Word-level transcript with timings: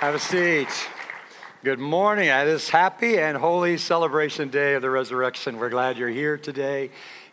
Have 0.00 0.14
a 0.14 0.18
seat. 0.18 0.88
Good 1.62 1.78
morning. 1.78 2.28
It 2.28 2.48
is 2.48 2.70
happy 2.70 3.18
and 3.18 3.36
holy 3.36 3.76
celebration 3.76 4.48
day 4.48 4.72
of 4.72 4.80
the 4.80 4.88
resurrection. 4.88 5.58
We're 5.58 5.68
glad 5.68 5.98
you're 5.98 6.08
here 6.08 6.38
today. 6.38 6.88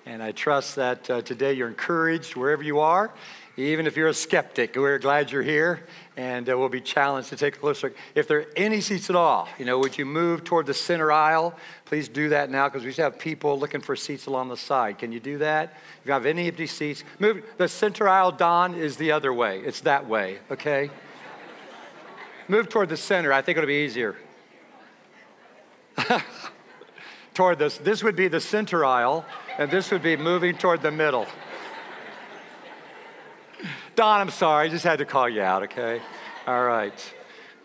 And 0.05 0.21
I 0.21 0.33
trust 0.33 0.75
that 0.75 1.09
uh, 1.09 1.21
today 1.21 1.53
you're 1.53 1.69
encouraged 1.69 2.35
wherever 2.35 2.61
you 2.61 2.79
are. 2.79 3.09
Even 3.55 3.87
if 3.87 3.95
you're 3.95 4.09
a 4.09 4.13
skeptic, 4.13 4.75
we're 4.75 4.99
glad 4.99 5.31
you're 5.31 5.43
here. 5.43 5.85
And 6.17 6.49
uh, 6.49 6.57
we'll 6.57 6.67
be 6.67 6.81
challenged 6.81 7.29
to 7.29 7.37
take 7.37 7.55
a 7.55 7.59
closer 7.59 7.87
look. 7.87 7.97
If 8.15 8.27
there 8.27 8.39
are 8.39 8.47
any 8.57 8.81
seats 8.81 9.09
at 9.09 9.15
all, 9.15 9.47
you 9.57 9.63
know, 9.63 9.79
would 9.79 9.97
you 9.97 10.05
move 10.05 10.43
toward 10.43 10.65
the 10.65 10.73
center 10.73 11.09
aisle? 11.09 11.55
Please 11.85 12.09
do 12.09 12.27
that 12.29 12.49
now 12.49 12.67
because 12.67 12.83
we 12.83 12.91
have 13.01 13.17
people 13.17 13.57
looking 13.57 13.79
for 13.79 13.95
seats 13.95 14.25
along 14.25 14.49
the 14.49 14.57
side. 14.57 14.97
Can 14.97 15.13
you 15.13 15.21
do 15.21 15.37
that? 15.37 15.77
If 16.01 16.07
you 16.07 16.11
have 16.11 16.25
any 16.25 16.49
empty 16.49 16.67
seats, 16.67 17.05
move. 17.17 17.45
The 17.55 17.69
center 17.69 18.09
aisle, 18.09 18.33
Don, 18.33 18.75
is 18.75 18.97
the 18.97 19.13
other 19.13 19.31
way. 19.31 19.59
It's 19.59 19.79
that 19.81 20.05
way, 20.09 20.39
okay? 20.51 20.89
Move 22.47 22.69
toward 22.69 22.89
the 22.89 22.97
center. 22.97 23.33
I 23.33 23.41
think 23.41 23.57
it'll 23.57 23.67
be 23.67 23.85
easier. 23.85 24.15
toward 27.33 27.59
this. 27.59 27.77
This 27.77 28.03
would 28.03 28.15
be 28.15 28.27
the 28.27 28.39
center 28.39 28.85
aisle, 28.85 29.25
and 29.57 29.69
this 29.69 29.91
would 29.91 30.01
be 30.01 30.15
moving 30.15 30.57
toward 30.57 30.81
the 30.81 30.91
middle. 30.91 31.27
Don, 33.95 34.21
I'm 34.21 34.29
sorry. 34.29 34.67
I 34.67 34.69
just 34.69 34.85
had 34.85 34.99
to 34.99 35.05
call 35.05 35.27
you 35.27 35.41
out, 35.41 35.63
okay? 35.63 36.01
All 36.45 36.63
right. 36.63 37.13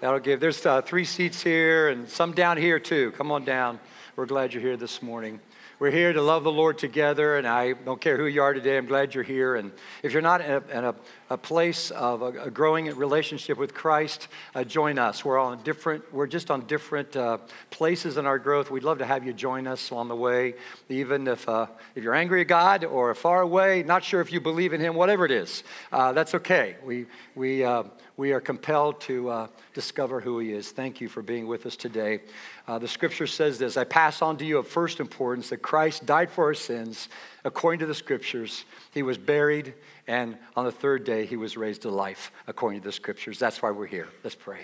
That'll 0.01 0.19
give. 0.19 0.41
There's 0.41 0.65
uh, 0.67 0.83
three 0.83 1.05
seats 1.05 1.43
here 1.43 1.89
and 1.89 2.09
some 2.09 2.33
down 2.33 2.57
here 2.57 2.81
too. 2.81 3.13
Come 3.13 3.31
on 3.31 3.45
down. 3.45 3.79
We're 4.17 4.27
glad 4.27 4.53
you're 4.53 4.63
here 4.63 4.77
this 4.77 5.01
morning. 5.01 5.39
We're 5.83 5.91
here 5.91 6.13
to 6.13 6.23
love 6.23 6.45
the 6.45 6.53
Lord 6.53 6.79
together, 6.79 7.37
and 7.37 7.45
I 7.45 7.73
don't 7.73 8.01
care 8.01 8.17
who 8.17 8.27
you 8.27 8.41
are 8.41 8.55
today, 8.55 8.77
I'm 8.77 8.87
glad 8.87 9.17
you're 9.17 9.25
here. 9.25 9.57
And 9.57 9.73
if 10.05 10.13
you're 10.13 10.23
not 10.23 10.41
in 10.41 10.53
a, 10.53 10.79
in 10.79 10.85
a, 10.85 10.95
a 11.29 11.37
place 11.37 11.91
of 11.91 12.23
a, 12.23 12.27
a, 12.27 12.51
growing 12.53 12.87
relationship 12.95 13.59
with 13.59 13.75
Christ, 13.75 14.29
uh, 14.55 14.63
join 14.63 14.97
us. 14.97 15.25
We're 15.25 15.41
all 15.41 15.49
on 15.49 15.63
different, 15.65 16.15
we're 16.15 16.29
just 16.29 16.53
on 16.53 16.67
different 16.67 17.17
uh, 17.17 17.39
places 17.71 18.17
in 18.17 18.27
our 18.27 18.39
growth. 18.39 18.71
We'd 18.71 18.85
love 18.85 18.99
to 18.99 19.05
have 19.05 19.27
you 19.27 19.33
join 19.33 19.67
us 19.67 19.91
on 19.91 20.07
the 20.07 20.15
way, 20.15 20.55
even 20.89 21.27
if, 21.27 21.49
uh, 21.49 21.67
if 21.97 22.05
you're 22.05 22.15
angry 22.15 22.43
at 22.43 22.47
God 22.47 22.85
or 22.85 23.13
far 23.17 23.43
away, 23.43 23.83
not 23.83 24.05
sure 24.05 24.21
if 24.21 24.33
you 24.33 24.41
believe 24.41 24.73
in 24.73 24.81
Him, 24.81 24.95
whatever 24.95 25.25
it 25.25 25.33
is, 25.33 25.65
uh, 25.91 26.13
that's 26.13 26.37
okay. 26.37 26.77
We, 26.85 27.07
we, 27.35 27.65
uh, 27.65 27.83
we 28.17 28.31
are 28.31 28.41
compelled 28.41 29.01
to 29.01 29.31
uh, 29.31 29.47
discover 29.75 30.21
who 30.21 30.39
He 30.39 30.53
is. 30.53 30.71
Thank 30.71 31.01
you 31.01 31.09
for 31.09 31.23
being 31.23 31.49
with 31.49 31.67
us 31.67 31.75
today. 31.75 32.21
Uh, 32.67 32.79
the 32.79 32.89
scripture 32.89 33.27
says 33.27 33.59
this 33.59 33.77
I 33.77 33.85
pass 33.85 34.23
on 34.23 34.37
to 34.39 34.45
you 34.45 34.59
of 34.59 34.69
first 34.69 35.01
importance 35.01 35.51
that 35.51 35.59
Christ 35.59 36.07
died 36.07 36.31
for 36.31 36.45
our 36.45 36.55
sins 36.55 37.09
according 37.45 37.81
to 37.81 37.87
the 37.87 37.95
scriptures. 37.95 38.65
He 38.93 39.03
was 39.03 39.19
buried, 39.19 39.75
and 40.07 40.37
on 40.57 40.65
the 40.65 40.73
third 40.73 41.05
day, 41.05 41.27
he 41.27 41.37
was 41.37 41.57
raised 41.57 41.83
to 41.83 41.91
life 41.91 42.31
according 42.47 42.81
to 42.81 42.85
the 42.85 42.93
scriptures. 42.93 43.39
That's 43.39 43.63
why 43.63 43.71
we're 43.71 43.87
here. 43.87 44.09
Let's 44.23 44.37
pray. 44.37 44.61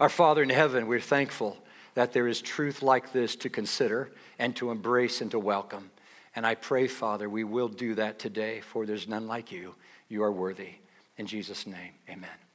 Our 0.00 0.08
Father 0.08 0.42
in 0.42 0.50
heaven, 0.50 0.86
we're 0.86 1.00
thankful 1.00 1.58
that 1.94 2.12
there 2.12 2.28
is 2.28 2.40
truth 2.40 2.82
like 2.82 3.12
this 3.12 3.34
to 3.36 3.50
consider 3.50 4.12
and 4.38 4.54
to 4.56 4.70
embrace 4.70 5.20
and 5.20 5.30
to 5.32 5.38
welcome. 5.38 5.90
And 6.36 6.46
I 6.46 6.54
pray, 6.54 6.86
Father, 6.86 7.28
we 7.28 7.42
will 7.42 7.68
do 7.68 7.96
that 7.96 8.18
today, 8.18 8.60
for 8.60 8.86
there's 8.86 9.08
none 9.08 9.26
like 9.26 9.50
you. 9.50 9.74
You 10.08 10.22
are 10.22 10.32
worthy. 10.32 10.74
In 11.16 11.26
Jesus' 11.26 11.66
name, 11.66 11.92
amen. 12.08 12.47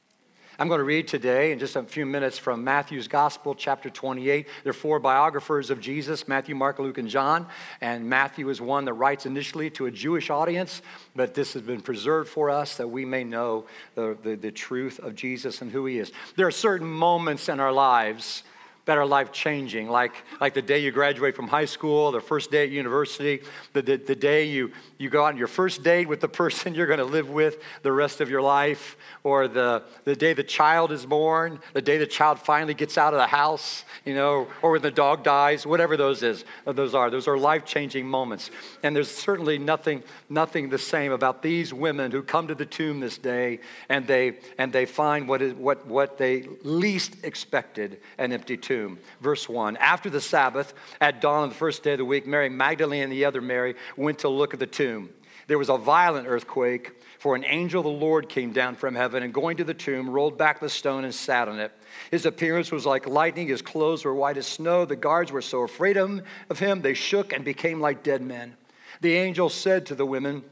I'm 0.59 0.67
going 0.67 0.77
to 0.77 0.83
read 0.83 1.07
today 1.07 1.51
in 1.51 1.57
just 1.57 1.75
a 1.75 1.81
few 1.81 2.05
minutes 2.05 2.37
from 2.37 2.63
Matthew's 2.63 3.07
Gospel, 3.07 3.55
chapter 3.55 3.89
28. 3.89 4.47
There 4.63 4.69
are 4.69 4.73
four 4.73 4.99
biographers 4.99 5.71
of 5.71 5.81
Jesus 5.81 6.27
Matthew, 6.27 6.53
Mark, 6.53 6.77
Luke, 6.77 6.99
and 6.99 7.09
John. 7.09 7.47
And 7.81 8.07
Matthew 8.07 8.47
is 8.49 8.61
one 8.61 8.85
that 8.85 8.93
writes 8.93 9.25
initially 9.25 9.71
to 9.71 9.87
a 9.87 9.91
Jewish 9.91 10.29
audience, 10.29 10.83
but 11.15 11.33
this 11.33 11.53
has 11.53 11.63
been 11.63 11.81
preserved 11.81 12.29
for 12.29 12.51
us 12.51 12.77
that 12.77 12.87
we 12.87 13.03
may 13.03 13.23
know 13.23 13.65
the, 13.95 14.15
the, 14.21 14.35
the 14.35 14.51
truth 14.51 14.99
of 14.99 15.15
Jesus 15.15 15.63
and 15.63 15.71
who 15.71 15.87
he 15.87 15.97
is. 15.97 16.11
There 16.35 16.45
are 16.45 16.51
certain 16.51 16.87
moments 16.87 17.49
in 17.49 17.59
our 17.59 17.71
lives 17.71 18.43
that 18.85 18.97
are 18.97 19.05
life 19.05 19.31
changing, 19.31 19.89
like, 19.89 20.13
like 20.41 20.53
the 20.53 20.61
day 20.61 20.79
you 20.79 20.91
graduate 20.91 21.37
from 21.37 21.47
high 21.47 21.63
school, 21.63 22.11
the 22.11 22.19
first 22.19 22.51
day 22.51 22.63
at 22.63 22.69
university, 22.69 23.41
the, 23.71 23.81
the, 23.81 23.95
the, 23.95 24.15
day 24.15 24.43
you, 24.43 24.73
you 24.97 25.09
go 25.09 25.23
on 25.23 25.37
your 25.37 25.47
first 25.47 25.83
date 25.83 26.09
with 26.09 26.19
the 26.19 26.27
person 26.27 26.75
you're 26.75 26.87
going 26.87 26.99
to 26.99 27.05
live 27.05 27.29
with 27.29 27.61
the 27.83 27.91
rest 27.91 28.19
of 28.19 28.29
your 28.29 28.41
life, 28.41 28.97
or 29.23 29.47
the, 29.47 29.83
the 30.03 30.15
day 30.15 30.33
the 30.33 30.43
child 30.43 30.91
is 30.91 31.05
born, 31.05 31.59
the 31.71 31.81
day 31.81 31.97
the 31.97 32.05
child 32.05 32.39
finally 32.39 32.73
gets 32.73 32.97
out 32.97 33.13
of 33.13 33.19
the 33.19 33.27
house, 33.27 33.85
you 34.03 34.13
know, 34.13 34.47
or 34.61 34.71
when 34.71 34.81
the 34.81 34.91
dog 34.91 35.23
dies, 35.23 35.65
whatever 35.65 35.95
those 35.95 36.21
is, 36.21 36.43
uh, 36.67 36.73
those 36.73 36.93
are. 36.93 37.09
Those 37.09 37.27
are 37.29 37.37
life 37.37 37.63
changing 37.63 38.05
moments. 38.05 38.51
And 38.83 38.93
there's 38.93 39.09
certainly 39.09 39.57
nothing, 39.57 40.03
nothing 40.29 40.69
the 40.69 40.77
same 40.77 41.13
about 41.13 41.41
these 41.41 41.73
women 41.73 42.11
who 42.11 42.21
come 42.21 42.49
to 42.49 42.55
the 42.55 42.65
tomb 42.65 42.99
this 42.99 43.17
day 43.17 43.59
and 43.87 44.05
they, 44.07 44.39
and 44.57 44.73
they 44.73 44.85
find 44.85 45.29
what, 45.29 45.41
is, 45.41 45.53
what, 45.53 45.87
what 45.87 46.17
they 46.17 46.47
least 46.63 47.23
expected 47.23 48.01
an 48.17 48.33
empty 48.33 48.57
tomb 48.57 48.72
tomb. 48.73 48.99
Verse 49.21 49.47
1 49.47 49.77
After 49.77 50.09
the 50.09 50.21
Sabbath, 50.21 50.73
at 50.99 51.21
dawn 51.21 51.43
of 51.43 51.49
the 51.49 51.55
first 51.55 51.83
day 51.83 51.93
of 51.93 51.99
the 51.99 52.05
week, 52.05 52.25
Mary 52.25 52.49
Magdalene 52.49 53.03
and 53.03 53.11
the 53.11 53.25
other 53.25 53.41
Mary 53.41 53.75
went 53.95 54.19
to 54.19 54.29
look 54.29 54.53
at 54.53 54.59
the 54.59 54.67
tomb. 54.67 55.09
There 55.47 55.57
was 55.57 55.69
a 55.69 55.77
violent 55.77 56.27
earthquake, 56.27 56.91
for 57.19 57.35
an 57.35 57.45
angel 57.45 57.81
of 57.81 57.85
the 57.85 58.05
Lord 58.05 58.29
came 58.29 58.51
down 58.51 58.75
from 58.75 58.95
heaven 58.95 59.23
and 59.23 59.33
going 59.33 59.57
to 59.57 59.63
the 59.63 59.73
tomb, 59.73 60.09
rolled 60.09 60.37
back 60.37 60.59
the 60.59 60.69
stone 60.69 61.03
and 61.03 61.13
sat 61.13 61.47
on 61.47 61.59
it. 61.59 61.71
His 62.11 62.25
appearance 62.25 62.71
was 62.71 62.85
like 62.85 63.05
lightning, 63.05 63.47
his 63.47 63.61
clothes 63.61 64.05
were 64.05 64.15
white 64.15 64.37
as 64.37 64.47
snow. 64.47 64.85
The 64.85 64.95
guards 64.95 65.31
were 65.31 65.41
so 65.41 65.61
afraid 65.61 65.97
of 65.97 66.59
him, 66.59 66.81
they 66.81 66.93
shook 66.93 67.33
and 67.33 67.45
became 67.45 67.79
like 67.79 68.03
dead 68.03 68.21
men. 68.21 68.55
The 69.01 69.15
angel 69.15 69.49
said 69.49 69.85
to 69.87 69.95
the 69.95 70.05
women, 70.05 70.43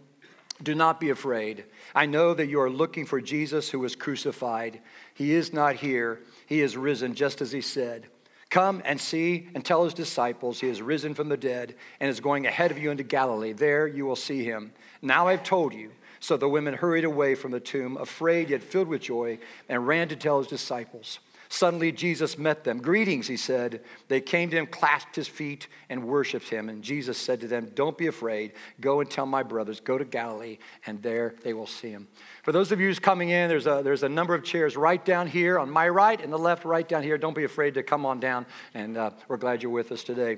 Do 0.61 0.75
not 0.75 0.99
be 0.99 1.09
afraid. 1.09 1.65
I 1.95 2.05
know 2.05 2.33
that 2.33 2.47
you 2.47 2.59
are 2.61 2.69
looking 2.69 3.05
for 3.05 3.21
Jesus 3.21 3.69
who 3.69 3.79
was 3.79 3.95
crucified. 3.95 4.81
He 5.13 5.33
is 5.33 5.53
not 5.53 5.75
here, 5.77 6.19
he 6.45 6.61
is 6.61 6.77
risen, 6.77 7.15
just 7.15 7.41
as 7.41 7.51
he 7.51 7.61
said. 7.61 8.07
Come 8.49 8.81
and 8.83 8.99
see 8.99 9.47
and 9.55 9.63
tell 9.63 9.85
his 9.85 9.93
disciples 9.93 10.59
he 10.59 10.67
is 10.67 10.81
risen 10.81 11.13
from 11.13 11.29
the 11.29 11.37
dead 11.37 11.75
and 12.01 12.09
is 12.09 12.19
going 12.19 12.45
ahead 12.45 12.69
of 12.69 12.77
you 12.77 12.91
into 12.91 13.03
Galilee. 13.03 13.53
There 13.53 13.87
you 13.87 14.05
will 14.05 14.17
see 14.17 14.43
him. 14.43 14.73
Now 15.01 15.27
I've 15.27 15.43
told 15.43 15.73
you. 15.73 15.91
So 16.19 16.37
the 16.37 16.49
women 16.49 16.75
hurried 16.75 17.05
away 17.05 17.33
from 17.33 17.49
the 17.51 17.59
tomb, 17.59 17.97
afraid 17.97 18.51
yet 18.51 18.61
filled 18.61 18.87
with 18.87 19.01
joy, 19.01 19.39
and 19.67 19.87
ran 19.87 20.07
to 20.09 20.15
tell 20.15 20.37
his 20.37 20.47
disciples. 20.47 21.19
Suddenly 21.51 21.91
Jesus 21.91 22.37
met 22.37 22.63
them. 22.63 22.81
Greetings, 22.81 23.27
he 23.27 23.35
said. 23.35 23.81
They 24.07 24.21
came 24.21 24.49
to 24.51 24.55
him, 24.57 24.67
clasped 24.67 25.17
his 25.17 25.27
feet, 25.27 25.67
and 25.89 26.05
worshiped 26.05 26.47
him. 26.47 26.69
And 26.69 26.81
Jesus 26.81 27.17
said 27.17 27.41
to 27.41 27.47
them, 27.47 27.73
Don't 27.75 27.97
be 27.97 28.07
afraid. 28.07 28.53
Go 28.79 29.01
and 29.01 29.09
tell 29.09 29.25
my 29.25 29.43
brothers, 29.43 29.81
go 29.81 29.97
to 29.97 30.05
Galilee, 30.05 30.59
and 30.85 31.03
there 31.03 31.35
they 31.43 31.51
will 31.51 31.67
see 31.67 31.89
him. 31.89 32.07
For 32.43 32.53
those 32.53 32.71
of 32.71 32.79
you 32.79 32.87
who's 32.87 32.99
coming 32.99 33.31
in, 33.31 33.49
there's 33.49 33.67
a, 33.67 33.81
there's 33.83 34.03
a 34.03 34.09
number 34.09 34.33
of 34.33 34.45
chairs 34.45 34.77
right 34.77 35.03
down 35.03 35.27
here 35.27 35.59
on 35.59 35.69
my 35.69 35.89
right 35.89 36.21
and 36.21 36.31
the 36.31 36.39
left, 36.39 36.63
right 36.63 36.87
down 36.87 37.03
here. 37.03 37.17
Don't 37.17 37.35
be 37.35 37.43
afraid 37.43 37.73
to 37.73 37.83
come 37.83 38.05
on 38.05 38.21
down, 38.21 38.45
and 38.73 38.95
uh, 38.95 39.11
we're 39.27 39.35
glad 39.35 39.61
you're 39.61 39.73
with 39.73 39.91
us 39.91 40.05
today. 40.05 40.37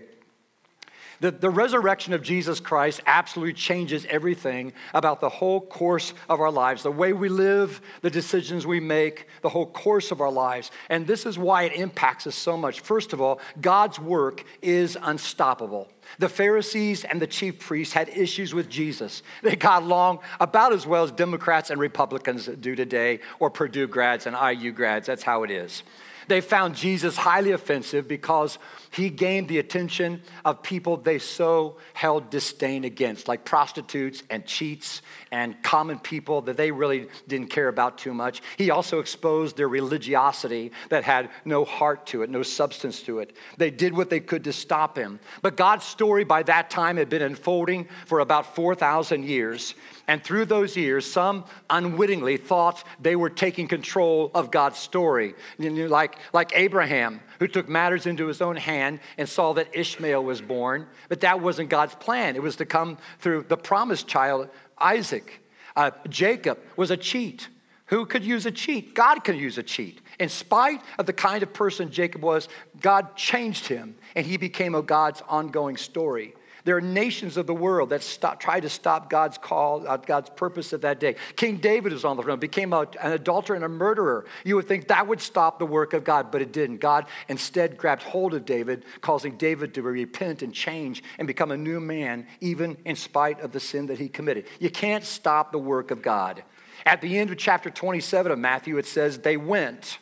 The, 1.23 1.31
the 1.31 1.49
resurrection 1.49 2.11
of 2.11 2.21
Jesus 2.21 2.59
Christ 2.59 2.99
absolutely 3.05 3.53
changes 3.53 4.05
everything 4.09 4.73
about 4.93 5.21
the 5.21 5.29
whole 5.29 5.61
course 5.61 6.13
of 6.27 6.41
our 6.41 6.51
lives, 6.51 6.83
the 6.83 6.91
way 6.91 7.13
we 7.13 7.29
live, 7.29 7.79
the 8.01 8.09
decisions 8.09 8.67
we 8.67 8.81
make, 8.81 9.27
the 9.41 9.47
whole 9.47 9.67
course 9.67 10.11
of 10.11 10.19
our 10.19 10.29
lives. 10.29 10.69
And 10.89 11.07
this 11.07 11.25
is 11.25 11.39
why 11.39 11.63
it 11.63 11.79
impacts 11.79 12.27
us 12.27 12.35
so 12.35 12.57
much. 12.57 12.81
First 12.81 13.13
of 13.13 13.21
all, 13.21 13.39
God's 13.61 13.99
work 13.99 14.43
is 14.61 14.97
unstoppable. 15.01 15.87
The 16.19 16.27
Pharisees 16.27 17.05
and 17.05 17.21
the 17.21 17.27
chief 17.27 17.57
priests 17.57 17.93
had 17.93 18.09
issues 18.09 18.53
with 18.53 18.67
Jesus. 18.67 19.23
They 19.43 19.55
got 19.55 19.83
along 19.83 20.19
about 20.41 20.73
as 20.73 20.85
well 20.85 21.05
as 21.05 21.11
Democrats 21.13 21.69
and 21.69 21.79
Republicans 21.79 22.47
do 22.47 22.75
today, 22.75 23.21
or 23.39 23.49
Purdue 23.49 23.87
grads 23.87 24.25
and 24.27 24.35
IU 24.35 24.73
grads. 24.73 25.07
That's 25.07 25.23
how 25.23 25.43
it 25.43 25.51
is. 25.51 25.83
They 26.27 26.41
found 26.41 26.75
Jesus 26.75 27.17
highly 27.17 27.51
offensive 27.51 28.07
because 28.07 28.59
he 28.91 29.09
gained 29.09 29.47
the 29.47 29.59
attention 29.59 30.21
of 30.45 30.63
people 30.63 30.97
they 30.97 31.19
so 31.19 31.77
held 31.93 32.29
disdain 32.29 32.83
against, 32.83 33.27
like 33.27 33.45
prostitutes 33.45 34.23
and 34.29 34.45
cheats 34.45 35.01
and 35.31 35.61
common 35.63 35.99
people 35.99 36.41
that 36.41 36.57
they 36.57 36.71
really 36.71 37.07
didn't 37.27 37.49
care 37.49 37.67
about 37.67 37.97
too 37.97 38.13
much. 38.13 38.41
He 38.57 38.69
also 38.69 38.99
exposed 38.99 39.57
their 39.57 39.67
religiosity 39.67 40.71
that 40.89 41.03
had 41.03 41.29
no 41.43 41.65
heart 41.65 42.05
to 42.07 42.21
it, 42.21 42.29
no 42.29 42.43
substance 42.43 43.01
to 43.03 43.19
it. 43.19 43.35
They 43.57 43.71
did 43.71 43.95
what 43.95 44.09
they 44.09 44.19
could 44.19 44.43
to 44.43 44.53
stop 44.53 44.97
him. 44.97 45.19
But 45.41 45.57
God's 45.57 45.85
story 45.85 46.23
by 46.23 46.43
that 46.43 46.69
time 46.69 46.97
had 46.97 47.09
been 47.09 47.21
unfolding 47.21 47.87
for 48.05 48.19
about 48.19 48.55
4,000 48.55 49.25
years. 49.25 49.73
And 50.07 50.21
through 50.21 50.45
those 50.45 50.75
years, 50.75 51.09
some 51.09 51.45
unwittingly 51.69 52.37
thought 52.37 52.83
they 52.99 53.15
were 53.15 53.29
taking 53.29 53.67
control 53.67 54.31
of 54.35 54.51
God's 54.51 54.77
story. 54.77 55.33
Like, 55.57 56.17
like 56.33 56.51
Abraham, 56.55 57.21
who 57.39 57.47
took 57.47 57.69
matters 57.69 58.05
into 58.05 58.27
his 58.27 58.41
own 58.41 58.57
hand 58.57 58.99
and 59.17 59.29
saw 59.29 59.53
that 59.53 59.73
Ishmael 59.73 60.23
was 60.23 60.41
born. 60.41 60.87
But 61.07 61.21
that 61.21 61.39
wasn't 61.39 61.69
God's 61.69 61.95
plan, 61.95 62.35
it 62.35 62.41
was 62.41 62.57
to 62.57 62.65
come 62.65 62.97
through 63.19 63.45
the 63.47 63.57
promised 63.57 64.07
child, 64.07 64.49
Isaac. 64.77 65.41
Uh, 65.75 65.91
Jacob 66.09 66.59
was 66.75 66.91
a 66.91 66.97
cheat. 66.97 67.47
Who 67.87 68.05
could 68.05 68.23
use 68.23 68.45
a 68.45 68.51
cheat? 68.51 68.93
God 68.95 69.23
could 69.23 69.37
use 69.37 69.57
a 69.57 69.63
cheat. 69.63 70.01
In 70.19 70.29
spite 70.29 70.81
of 70.97 71.05
the 71.05 71.13
kind 71.13 71.43
of 71.43 71.53
person 71.53 71.91
Jacob 71.91 72.21
was, 72.21 72.47
God 72.81 73.15
changed 73.15 73.67
him 73.67 73.95
and 74.15 74.25
he 74.25 74.37
became 74.37 74.75
a 74.75 74.81
God's 74.81 75.21
ongoing 75.27 75.77
story. 75.77 76.33
There 76.65 76.77
are 76.77 76.81
nations 76.81 77.35
of 77.35 77.45
the 77.45 77.53
world 77.53 77.89
that 77.89 78.03
stop, 78.03 78.39
try 78.39 78.61
to 78.61 78.69
stop 78.69 79.09
God's 79.09 79.37
call, 79.37 79.85
uh, 79.85 79.97
God's 79.97 80.29
purpose 80.29 80.71
of 80.71 80.81
that 80.81 80.99
day. 80.99 81.15
King 81.35 81.57
David 81.57 81.91
was 81.91 82.05
on 82.05 82.15
the 82.15 82.23
throne, 82.23 82.39
became 82.39 82.71
a, 82.71 82.87
an 83.01 83.11
adulterer 83.11 83.55
and 83.55 83.65
a 83.65 83.69
murderer. 83.69 84.25
You 84.45 84.55
would 84.55 84.67
think 84.67 84.87
that 84.87 85.05
would 85.05 85.19
stop 85.19 85.59
the 85.59 85.65
work 85.65 85.93
of 85.93 86.05
God, 86.05 86.31
but 86.31 86.41
it 86.41 86.53
didn't. 86.53 86.77
God 86.77 87.05
instead 87.27 87.75
grabbed 87.77 88.03
hold 88.03 88.33
of 88.33 88.45
David, 88.45 88.85
causing 89.01 89.35
David 89.35 89.73
to 89.73 89.81
repent 89.81 90.41
and 90.41 90.53
change 90.53 91.03
and 91.19 91.27
become 91.27 91.51
a 91.51 91.57
new 91.57 91.81
man, 91.81 92.27
even 92.39 92.77
in 92.85 92.95
spite 92.95 93.41
of 93.41 93.51
the 93.51 93.59
sin 93.59 93.87
that 93.87 93.99
he 93.99 94.07
committed. 94.07 94.45
You 94.59 94.69
can't 94.69 95.03
stop 95.03 95.51
the 95.51 95.59
work 95.59 95.91
of 95.91 96.01
God. 96.01 96.43
At 96.85 97.01
the 97.01 97.17
end 97.17 97.29
of 97.29 97.37
chapter 97.37 97.69
27 97.69 98.31
of 98.31 98.39
Matthew, 98.39 98.77
it 98.77 98.85
says, 98.85 99.19
They 99.19 99.35
went, 99.35 99.99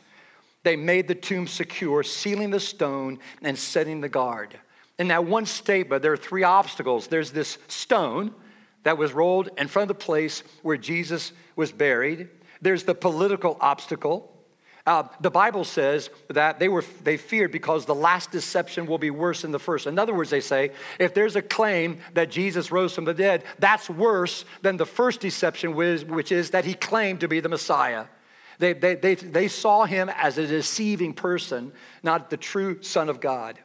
they 0.63 0.75
made 0.75 1.07
the 1.07 1.15
tomb 1.15 1.47
secure, 1.47 2.03
sealing 2.03 2.51
the 2.51 2.59
stone 2.59 3.17
and 3.41 3.57
setting 3.57 4.01
the 4.01 4.09
guard. 4.09 4.59
In 5.01 5.07
that 5.07 5.25
one 5.25 5.47
statement, 5.47 6.03
there 6.03 6.13
are 6.13 6.15
three 6.15 6.43
obstacles. 6.43 7.07
There's 7.07 7.31
this 7.31 7.57
stone 7.67 8.35
that 8.83 8.99
was 8.99 9.13
rolled 9.13 9.49
in 9.57 9.67
front 9.67 9.89
of 9.89 9.97
the 9.97 10.05
place 10.05 10.43
where 10.61 10.77
Jesus 10.77 11.31
was 11.55 11.71
buried. 11.71 12.29
There's 12.61 12.83
the 12.83 12.93
political 12.93 13.57
obstacle. 13.59 14.31
Uh, 14.85 15.05
the 15.19 15.31
Bible 15.31 15.63
says 15.63 16.11
that 16.29 16.59
they, 16.59 16.69
were, 16.69 16.85
they 17.03 17.17
feared 17.17 17.51
because 17.51 17.87
the 17.87 17.95
last 17.95 18.29
deception 18.29 18.85
will 18.85 18.99
be 18.99 19.09
worse 19.09 19.41
than 19.41 19.49
the 19.49 19.57
first. 19.57 19.87
In 19.87 19.97
other 19.97 20.13
words, 20.13 20.29
they 20.29 20.39
say, 20.39 20.69
if 20.99 21.15
there's 21.15 21.35
a 21.35 21.41
claim 21.41 21.97
that 22.13 22.29
Jesus 22.29 22.71
rose 22.71 22.93
from 22.93 23.05
the 23.05 23.15
dead, 23.15 23.43
that's 23.57 23.89
worse 23.89 24.45
than 24.61 24.77
the 24.77 24.85
first 24.85 25.19
deception, 25.19 25.73
which 25.73 26.31
is 26.31 26.51
that 26.51 26.63
he 26.63 26.75
claimed 26.75 27.21
to 27.21 27.27
be 27.27 27.39
the 27.39 27.49
Messiah. 27.49 28.05
They, 28.59 28.73
they, 28.73 28.93
they, 28.93 29.15
they 29.15 29.47
saw 29.47 29.85
him 29.85 30.09
as 30.09 30.37
a 30.37 30.45
deceiving 30.45 31.13
person, 31.15 31.71
not 32.03 32.29
the 32.29 32.37
true 32.37 32.83
Son 32.83 33.09
of 33.09 33.19
God. 33.19 33.57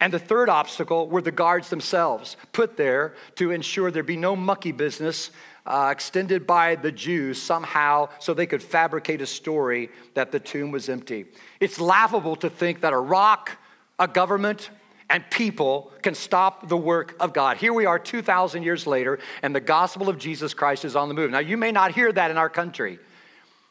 And 0.00 0.12
the 0.12 0.18
third 0.18 0.48
obstacle 0.48 1.08
were 1.08 1.22
the 1.22 1.32
guards 1.32 1.70
themselves, 1.70 2.36
put 2.52 2.76
there 2.76 3.14
to 3.36 3.50
ensure 3.50 3.90
there 3.90 4.02
be 4.02 4.16
no 4.16 4.36
mucky 4.36 4.72
business 4.72 5.30
uh, 5.66 5.90
extended 5.92 6.46
by 6.46 6.76
the 6.76 6.92
Jews 6.92 7.40
somehow 7.40 8.08
so 8.20 8.32
they 8.32 8.46
could 8.46 8.62
fabricate 8.62 9.20
a 9.20 9.26
story 9.26 9.90
that 10.14 10.32
the 10.32 10.40
tomb 10.40 10.70
was 10.70 10.88
empty. 10.88 11.26
It's 11.60 11.78
laughable 11.78 12.36
to 12.36 12.48
think 12.48 12.80
that 12.80 12.92
a 12.92 12.98
rock, 12.98 13.58
a 13.98 14.08
government, 14.08 14.70
and 15.10 15.28
people 15.30 15.92
can 16.02 16.14
stop 16.14 16.68
the 16.68 16.76
work 16.76 17.16
of 17.18 17.32
God. 17.32 17.56
Here 17.56 17.72
we 17.72 17.86
are 17.86 17.98
2,000 17.98 18.62
years 18.62 18.86
later, 18.86 19.18
and 19.42 19.54
the 19.54 19.60
gospel 19.60 20.08
of 20.08 20.18
Jesus 20.18 20.54
Christ 20.54 20.84
is 20.84 20.96
on 20.96 21.08
the 21.08 21.14
move. 21.14 21.30
Now, 21.30 21.38
you 21.38 21.56
may 21.56 21.72
not 21.72 21.92
hear 21.92 22.12
that 22.12 22.30
in 22.30 22.38
our 22.38 22.50
country. 22.50 22.98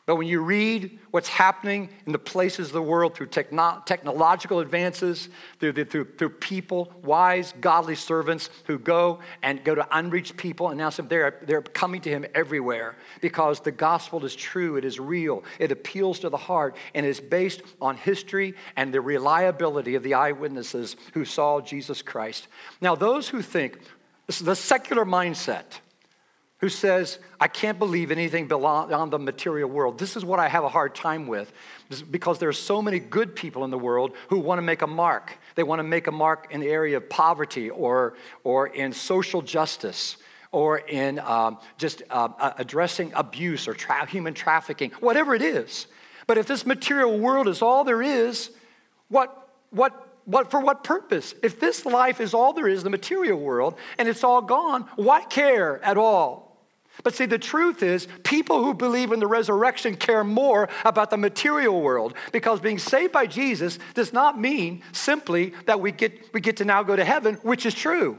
But 0.07 0.15
when 0.15 0.27
you 0.27 0.39
read 0.39 1.00
what's 1.12 1.27
happening 1.27 1.89
in 2.06 2.13
the 2.13 2.18
places 2.18 2.68
of 2.68 2.74
the 2.74 2.81
world 2.81 3.13
through 3.13 3.27
techno- 3.27 3.83
technological 3.86 4.62
advances, 4.62 5.27
through, 5.59 5.74
the, 5.74 5.83
through, 5.83 6.13
through 6.18 6.30
people, 6.30 6.94
wise, 7.04 7.54
godly 7.59 7.95
servants 7.95 8.50
who 8.68 8.80
go 8.80 9.19
and 9.44 9.62
go 9.65 9.75
to 9.75 9.86
unreached 9.92 10.38
people, 10.38 10.69
and 10.69 10.77
now 10.77 10.89
they're, 10.92 11.42
they're 11.45 11.62
coming 11.62 12.00
to 12.01 12.09
him 12.09 12.25
everywhere 12.33 12.95
because 13.19 13.59
the 13.59 13.71
gospel 13.71 14.24
is 14.24 14.33
true, 14.33 14.77
it 14.77 14.86
is 14.86 14.98
real, 14.98 15.44
it 15.59 15.74
appeals 15.74 16.19
to 16.19 16.30
the 16.30 16.38
heart, 16.38 16.77
and 16.95 17.06
is 17.06 17.19
based 17.19 17.62
on 17.81 17.98
history 17.98 18.56
and 18.77 18.94
the 18.94 19.01
reliability 19.01 19.95
of 19.95 20.04
the 20.04 20.13
eyewitnesses 20.13 20.95
who 21.15 21.25
saw 21.25 21.59
Jesus 21.59 22.01
Christ. 22.01 22.48
Now, 22.80 22.95
those 22.95 23.27
who 23.27 23.42
think, 23.42 23.77
this 24.25 24.39
is 24.39 24.45
the 24.45 24.56
secular 24.56 25.04
mindset, 25.04 25.81
who 26.59 26.69
says, 26.69 27.19
I 27.39 27.48
can't 27.48 27.77
believe 27.77 28.09
anything 28.09 28.48
beyond 28.48 29.12
the 29.12 29.19
material 29.19 29.69
world. 29.69 30.00
This 30.00 30.15
is 30.15 30.25
what 30.25 30.39
I 30.39 30.48
have 30.48 30.63
a 30.63 30.69
hard 30.69 30.95
time 30.95 31.27
with 31.27 31.54
because 32.09 32.39
there 32.39 32.50
are 32.50 32.54
so 32.54 32.81
many 32.81 33.00
good 33.00 33.36
people 33.36 33.63
in 33.63 33.69
the 33.69 33.77
world 33.77 34.13
who 34.30 34.39
want 34.39 34.57
to 34.57 34.63
make 34.63 34.81
a 34.81 34.88
mark. 34.88 35.38
They 35.56 35.63
want 35.63 35.80
to 35.80 35.83
make 35.83 36.07
a 36.07 36.12
mark 36.12 36.48
in 36.50 36.59
the 36.62 36.68
area 36.68 36.98
of 36.98 37.09
poverty 37.09 37.69
or, 37.69 38.15
or 38.44 38.68
in 38.68 38.92
social 38.92 39.44
justice 39.44 40.18
or 40.51 40.80
in 40.80 41.19
um, 41.19 41.59
just 41.77 42.01
uh, 42.09 42.54
addressing 42.57 43.12
abuse 43.13 43.68
or 43.68 43.74
tra- 43.74 44.07
human 44.07 44.33
trafficking, 44.33 44.92
whatever 45.00 45.36
it 45.36 45.44
is. 45.44 45.86
But 46.25 46.39
if 46.39 46.48
this 46.48 46.65
material 46.65 47.19
world 47.19 47.48
is 47.48 47.62
all 47.62 47.83
there 47.83 48.01
is, 48.01 48.50
what, 49.09 49.50
what, 49.69 50.07
what, 50.25 50.50
for 50.50 50.59
what 50.59 50.83
purpose? 50.83 51.36
If 51.44 51.59
this 51.59 51.86
life 51.86 52.19
is 52.19 52.33
all 52.33 52.54
there 52.54 52.68
is, 52.68 52.83
the 52.83 52.89
material 52.89 53.39
world, 53.39 53.75
and 53.98 54.09
it's 54.09 54.24
all 54.24 54.42
gone, 54.42 54.88
why 54.95 55.24
care 55.24 55.83
at 55.83 55.98
all? 55.98 56.47
But 57.04 57.16
see, 57.16 57.26
the 57.26 57.38
truth 57.38 57.84
is, 57.84 58.08
people 58.24 58.64
who 58.64 58.74
believe 58.74 59.12
in 59.12 59.20
the 59.20 59.28
resurrection 59.28 59.96
care 59.96 60.24
more 60.24 60.68
about 60.84 61.10
the 61.10 61.18
material 61.18 61.82
world 61.82 62.14
because 62.32 62.60
being 62.60 62.80
saved 62.80 63.14
by 63.14 63.28
Jesus 63.28 63.78
does 63.94 64.14
not 64.14 64.40
mean 64.40 64.82
simply 64.92 65.54
that 65.66 65.80
we 65.80 65.92
get, 65.92 66.34
we 66.34 66.42
get 66.42 66.58
to 66.58 66.66
now 66.66 66.84
go 66.84 66.96
to 66.96 67.06
heaven, 67.06 67.36
which 67.44 67.66
is 67.66 67.74
true. 67.74 68.18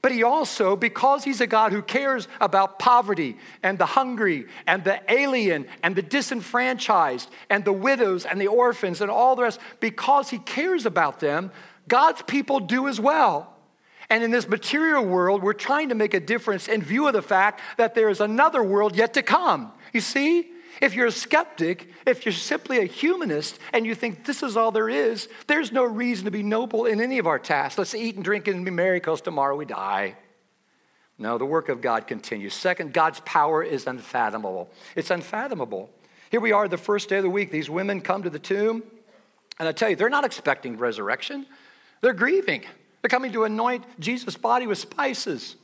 But 0.00 0.12
he 0.12 0.22
also, 0.22 0.76
because 0.76 1.24
he's 1.24 1.40
a 1.40 1.46
God 1.46 1.72
who 1.72 1.80
cares 1.80 2.28
about 2.38 2.78
poverty 2.78 3.38
and 3.62 3.78
the 3.78 3.86
hungry 3.86 4.46
and 4.66 4.84
the 4.84 5.00
alien 5.10 5.66
and 5.82 5.96
the 5.96 6.02
disenfranchised 6.02 7.30
and 7.48 7.64
the 7.64 7.72
widows 7.72 8.26
and 8.26 8.38
the 8.38 8.48
orphans 8.48 9.00
and 9.00 9.10
all 9.10 9.34
the 9.34 9.44
rest, 9.44 9.60
because 9.80 10.28
he 10.28 10.38
cares 10.38 10.84
about 10.84 11.20
them, 11.20 11.50
God's 11.88 12.20
people 12.20 12.60
do 12.60 12.86
as 12.86 13.00
well. 13.00 13.53
And 14.10 14.22
in 14.22 14.30
this 14.30 14.48
material 14.48 15.04
world, 15.04 15.42
we're 15.42 15.52
trying 15.52 15.88
to 15.88 15.94
make 15.94 16.14
a 16.14 16.20
difference 16.20 16.68
in 16.68 16.82
view 16.82 17.06
of 17.06 17.12
the 17.12 17.22
fact 17.22 17.60
that 17.76 17.94
there 17.94 18.08
is 18.08 18.20
another 18.20 18.62
world 18.62 18.96
yet 18.96 19.14
to 19.14 19.22
come. 19.22 19.72
You 19.92 20.00
see? 20.00 20.50
If 20.80 20.94
you're 20.94 21.06
a 21.06 21.12
skeptic, 21.12 21.88
if 22.04 22.26
you're 22.26 22.32
simply 22.32 22.78
a 22.78 22.84
humanist 22.84 23.58
and 23.72 23.86
you 23.86 23.94
think 23.94 24.24
this 24.24 24.42
is 24.42 24.56
all 24.56 24.72
there 24.72 24.88
is, 24.88 25.28
there's 25.46 25.70
no 25.70 25.84
reason 25.84 26.24
to 26.24 26.30
be 26.30 26.42
noble 26.42 26.86
in 26.86 27.00
any 27.00 27.18
of 27.18 27.26
our 27.26 27.38
tasks. 27.38 27.78
Let's 27.78 27.94
eat 27.94 28.16
and 28.16 28.24
drink 28.24 28.48
and 28.48 28.64
be 28.64 28.70
merry 28.70 28.96
because 28.96 29.20
tomorrow 29.20 29.56
we 29.56 29.66
die. 29.66 30.16
No, 31.16 31.38
the 31.38 31.46
work 31.46 31.68
of 31.68 31.80
God 31.80 32.06
continues. 32.08 32.54
Second, 32.54 32.92
God's 32.92 33.20
power 33.20 33.62
is 33.62 33.86
unfathomable. 33.86 34.68
It's 34.96 35.10
unfathomable. 35.10 35.90
Here 36.30 36.40
we 36.40 36.50
are, 36.50 36.66
the 36.66 36.76
first 36.76 37.08
day 37.08 37.18
of 37.18 37.22
the 37.22 37.30
week. 37.30 37.52
These 37.52 37.70
women 37.70 38.00
come 38.00 38.24
to 38.24 38.30
the 38.30 38.40
tomb, 38.40 38.82
and 39.60 39.68
I 39.68 39.72
tell 39.72 39.88
you, 39.88 39.94
they're 39.94 40.10
not 40.10 40.24
expecting 40.24 40.76
resurrection, 40.76 41.46
they're 42.00 42.12
grieving. 42.12 42.64
They're 43.04 43.10
coming 43.10 43.32
to 43.32 43.44
anoint 43.44 43.84
Jesus' 44.00 44.34
body 44.34 44.66
with 44.66 44.78
spices. 44.78 45.56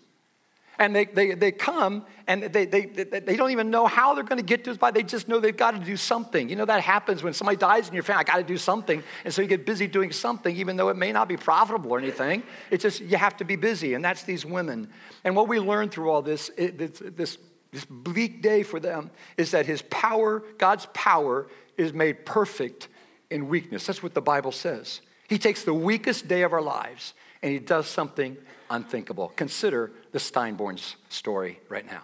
And 0.78 0.94
they, 0.94 1.06
they, 1.06 1.32
they 1.32 1.52
come 1.52 2.04
and 2.26 2.42
they, 2.42 2.66
they, 2.66 2.84
they 2.84 3.34
don't 3.34 3.50
even 3.50 3.70
know 3.70 3.86
how 3.86 4.12
they're 4.12 4.24
going 4.24 4.36
to 4.40 4.44
get 4.44 4.64
to 4.64 4.70
his 4.70 4.76
body. 4.76 5.00
They 5.00 5.08
just 5.08 5.26
know 5.26 5.40
they've 5.40 5.56
got 5.56 5.70
to 5.70 5.78
do 5.78 5.96
something. 5.96 6.50
You 6.50 6.56
know, 6.56 6.66
that 6.66 6.82
happens 6.82 7.22
when 7.22 7.32
somebody 7.32 7.56
dies 7.56 7.88
in 7.88 7.94
your 7.94 8.02
family. 8.02 8.20
I 8.20 8.24
got 8.24 8.36
to 8.36 8.42
do 8.42 8.58
something. 8.58 9.02
And 9.24 9.32
so 9.32 9.40
you 9.40 9.48
get 9.48 9.64
busy 9.64 9.86
doing 9.86 10.12
something, 10.12 10.54
even 10.54 10.76
though 10.76 10.90
it 10.90 10.98
may 10.98 11.12
not 11.12 11.28
be 11.28 11.38
profitable 11.38 11.92
or 11.92 11.98
anything. 11.98 12.42
It's 12.70 12.82
just 12.82 13.00
you 13.00 13.16
have 13.16 13.38
to 13.38 13.44
be 13.46 13.56
busy. 13.56 13.94
And 13.94 14.04
that's 14.04 14.24
these 14.24 14.44
women. 14.44 14.90
And 15.24 15.34
what 15.34 15.48
we 15.48 15.58
learn 15.58 15.88
through 15.88 16.10
all 16.10 16.20
this, 16.20 16.50
this, 16.58 17.38
this 17.72 17.86
bleak 17.88 18.42
day 18.42 18.64
for 18.64 18.80
them, 18.80 19.10
is 19.38 19.52
that 19.52 19.64
his 19.64 19.80
power, 19.80 20.42
God's 20.58 20.88
power, 20.92 21.46
is 21.78 21.94
made 21.94 22.26
perfect 22.26 22.88
in 23.30 23.48
weakness. 23.48 23.86
That's 23.86 24.02
what 24.02 24.12
the 24.12 24.20
Bible 24.20 24.52
says. 24.52 25.00
He 25.26 25.38
takes 25.38 25.64
the 25.64 25.72
weakest 25.72 26.28
day 26.28 26.42
of 26.42 26.52
our 26.52 26.60
lives 26.60 27.14
and 27.42 27.52
he 27.52 27.58
does 27.58 27.86
something 27.86 28.36
unthinkable. 28.68 29.28
Consider 29.36 29.90
the 30.12 30.18
Steinborns 30.18 30.96
story 31.08 31.60
right 31.68 31.86
now. 31.86 32.02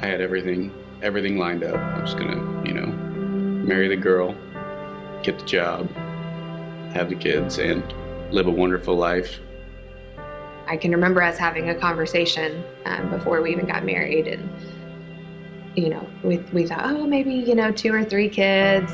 I 0.00 0.06
had 0.06 0.20
everything 0.20 0.72
everything 1.02 1.38
lined 1.38 1.62
up. 1.62 1.76
I 1.76 2.00
was 2.00 2.14
gonna, 2.14 2.64
you 2.66 2.72
know, 2.72 2.86
marry 2.86 3.88
the 3.88 3.96
girl, 3.96 4.34
get 5.22 5.38
the 5.38 5.44
job, 5.44 5.88
have 6.98 7.08
the 7.08 7.14
kids, 7.14 7.58
and 7.58 7.82
live 8.32 8.48
a 8.48 8.50
wonderful 8.50 8.96
life. 8.96 9.38
I 10.66 10.76
can 10.76 10.90
remember 10.90 11.22
us 11.22 11.38
having 11.38 11.70
a 11.70 11.74
conversation 11.74 12.62
um, 12.84 13.08
before 13.08 13.40
we 13.40 13.52
even 13.52 13.66
got 13.66 13.84
married, 13.84 14.26
and 14.26 14.50
you 15.76 15.88
know, 15.88 16.06
we 16.24 16.38
we 16.52 16.66
thought, 16.66 16.84
oh, 16.84 17.06
maybe 17.06 17.32
you 17.32 17.54
know, 17.54 17.70
two 17.70 17.94
or 17.94 18.04
three 18.04 18.28
kids. 18.28 18.90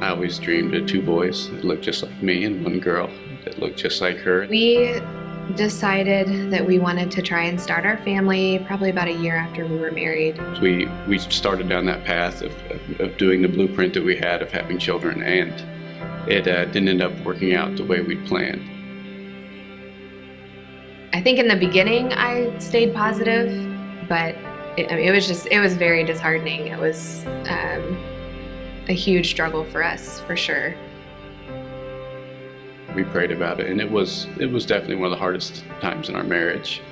I 0.00 0.08
always 0.10 0.38
dreamed 0.38 0.74
of 0.74 0.86
two 0.86 1.02
boys 1.02 1.50
that 1.50 1.64
looked 1.64 1.82
just 1.82 2.02
like 2.02 2.22
me 2.22 2.44
and 2.44 2.64
one 2.64 2.78
girl 2.78 3.10
that 3.44 3.58
looked 3.58 3.78
just 3.78 4.00
like 4.00 4.16
her. 4.18 4.46
We 4.48 4.98
decided 5.56 6.50
that 6.52 6.64
we 6.64 6.78
wanted 6.78 7.10
to 7.10 7.22
try 7.22 7.42
and 7.42 7.60
start 7.60 7.84
our 7.84 7.98
family 7.98 8.64
probably 8.66 8.90
about 8.90 9.08
a 9.08 9.12
year 9.12 9.36
after 9.36 9.66
we 9.66 9.76
were 9.76 9.90
married. 9.90 10.40
We 10.62 10.88
we 11.08 11.18
started 11.18 11.68
down 11.68 11.84
that 11.86 12.04
path 12.04 12.42
of, 12.42 12.52
of, 12.70 13.00
of 13.00 13.18
doing 13.18 13.42
the 13.42 13.48
blueprint 13.48 13.92
that 13.94 14.04
we 14.04 14.16
had 14.16 14.40
of 14.40 14.52
having 14.52 14.78
children 14.78 15.22
and 15.22 15.52
it 16.30 16.46
uh, 16.46 16.64
didn't 16.66 16.88
end 16.88 17.02
up 17.02 17.12
working 17.24 17.54
out 17.54 17.76
the 17.76 17.84
way 17.84 18.00
we'd 18.00 18.24
planned. 18.26 18.62
I 21.12 21.20
think 21.20 21.38
in 21.38 21.48
the 21.48 21.56
beginning 21.56 22.12
I 22.12 22.56
stayed 22.58 22.94
positive, 22.94 23.50
but 24.08 24.36
it, 24.76 24.92
I 24.92 24.96
mean, 24.96 25.08
it 25.08 25.10
was 25.10 25.26
just, 25.26 25.48
it 25.50 25.58
was 25.58 25.74
very 25.74 26.04
disheartening. 26.04 26.68
It 26.68 26.78
was 26.78 27.24
um, 27.48 27.98
a 28.88 28.92
huge 28.92 29.28
struggle 29.30 29.64
for 29.64 29.82
us, 29.82 30.20
for 30.20 30.36
sure. 30.36 30.74
we 32.94 33.04
prayed 33.04 33.30
about 33.30 33.60
it, 33.60 33.70
and 33.70 33.80
it 33.80 33.90
was 33.90 34.26
it 34.38 34.50
was 34.50 34.66
definitely 34.66 34.96
one 34.96 35.06
of 35.06 35.10
the 35.12 35.18
hardest 35.18 35.64
times 35.80 36.08
in 36.08 36.16
our 36.16 36.24
marriage. 36.24 36.82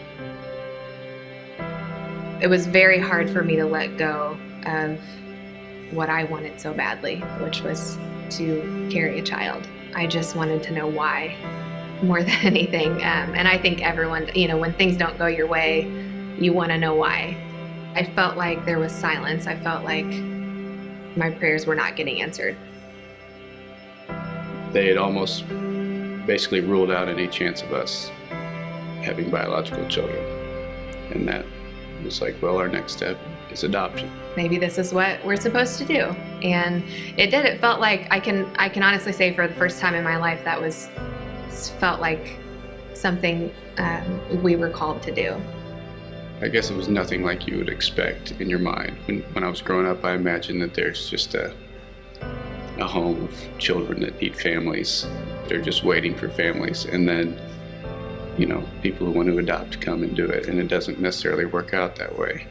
It 2.40 2.48
was 2.48 2.66
very 2.66 3.00
hard 3.00 3.28
for 3.30 3.42
me 3.42 3.56
to 3.56 3.66
let 3.66 3.96
go 3.96 4.38
of 4.64 5.00
what 5.90 6.08
I 6.08 6.24
wanted 6.24 6.60
so 6.60 6.72
badly, 6.72 7.16
which 7.40 7.62
was 7.62 7.98
to 8.32 8.88
carry 8.90 9.18
a 9.18 9.22
child. 9.22 9.66
I 9.94 10.06
just 10.06 10.36
wanted 10.36 10.62
to 10.64 10.72
know 10.72 10.86
why 10.86 11.36
more 12.02 12.22
than 12.24 12.38
anything. 12.42 12.92
Um, 12.92 13.34
and 13.34 13.48
I 13.48 13.58
think 13.58 13.82
everyone, 13.82 14.30
you 14.34 14.48
know, 14.48 14.56
when 14.56 14.72
things 14.74 14.96
don't 14.96 15.18
go 15.18 15.26
your 15.26 15.46
way, 15.46 15.82
you 16.38 16.52
want 16.52 16.70
to 16.70 16.78
know 16.78 16.94
why. 16.94 17.36
I 17.94 18.04
felt 18.04 18.36
like 18.36 18.64
there 18.64 18.78
was 18.78 18.92
silence. 18.92 19.46
I 19.46 19.56
felt 19.56 19.84
like 19.84 20.06
my 21.16 21.30
prayers 21.30 21.66
were 21.66 21.74
not 21.74 21.96
getting 21.96 22.22
answered. 22.22 22.56
They 24.72 24.86
had 24.86 24.98
almost 24.98 25.48
basically 26.26 26.60
ruled 26.60 26.90
out 26.90 27.08
any 27.08 27.26
chance 27.26 27.62
of 27.62 27.72
us 27.72 28.10
having 29.02 29.30
biological 29.30 29.88
children. 29.88 30.22
And 31.12 31.26
that 31.26 31.44
was 32.04 32.20
like, 32.20 32.40
well, 32.42 32.58
our 32.58 32.68
next 32.68 32.92
step 32.92 33.18
is 33.50 33.64
adoption. 33.64 34.10
Maybe 34.36 34.58
this 34.58 34.78
is 34.78 34.92
what 34.92 35.24
we're 35.24 35.36
supposed 35.36 35.78
to 35.78 35.84
do. 35.84 36.00
And 36.42 36.82
it 37.16 37.30
did. 37.30 37.44
It 37.44 37.60
felt 37.60 37.80
like 37.80 38.06
I 38.10 38.20
can 38.20 38.46
I 38.56 38.68
can 38.68 38.82
honestly 38.82 39.12
say 39.12 39.34
for 39.34 39.48
the 39.48 39.54
first 39.54 39.80
time 39.80 39.94
in 39.94 40.04
my 40.04 40.16
life 40.16 40.44
that 40.44 40.60
was 40.60 40.88
felt 41.80 42.00
like 42.00 42.38
something 42.94 43.52
um, 43.78 44.42
we 44.42 44.56
were 44.56 44.70
called 44.70 45.02
to 45.02 45.14
do. 45.14 45.40
I 46.40 46.48
guess 46.48 46.70
it 46.70 46.76
was 46.76 46.88
nothing 46.88 47.24
like 47.24 47.48
you 47.48 47.58
would 47.58 47.68
expect 47.68 48.32
in 48.32 48.48
your 48.48 48.60
mind. 48.60 48.96
When, 49.06 49.22
when 49.32 49.44
I 49.44 49.48
was 49.48 49.60
growing 49.60 49.86
up, 49.86 50.04
I 50.04 50.14
imagined 50.14 50.62
that 50.62 50.74
there's 50.74 51.10
just 51.10 51.34
a, 51.34 51.52
a 52.78 52.86
home 52.86 53.24
of 53.24 53.58
children 53.58 54.00
that 54.02 54.20
need 54.20 54.36
families. 54.36 55.06
They're 55.48 55.60
just 55.60 55.82
waiting 55.82 56.14
for 56.14 56.28
families. 56.28 56.84
And 56.84 57.08
then, 57.08 57.40
you 58.36 58.46
know, 58.46 58.62
people 58.82 59.06
who 59.06 59.12
want 59.12 59.28
to 59.28 59.38
adopt 59.38 59.80
come 59.80 60.04
and 60.04 60.14
do 60.14 60.26
it. 60.26 60.46
And 60.46 60.60
it 60.60 60.68
doesn't 60.68 61.00
necessarily 61.00 61.44
work 61.44 61.74
out 61.74 61.96
that 61.96 62.16
way. 62.16 62.46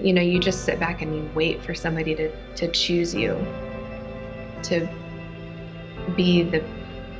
You 0.00 0.12
know, 0.12 0.22
you 0.22 0.38
just 0.38 0.64
sit 0.64 0.78
back 0.78 1.02
and 1.02 1.14
you 1.14 1.30
wait 1.34 1.62
for 1.62 1.74
somebody 1.74 2.14
to, 2.14 2.30
to 2.56 2.70
choose 2.70 3.14
you, 3.14 3.34
to 4.64 4.88
be 6.14 6.42
the 6.42 6.62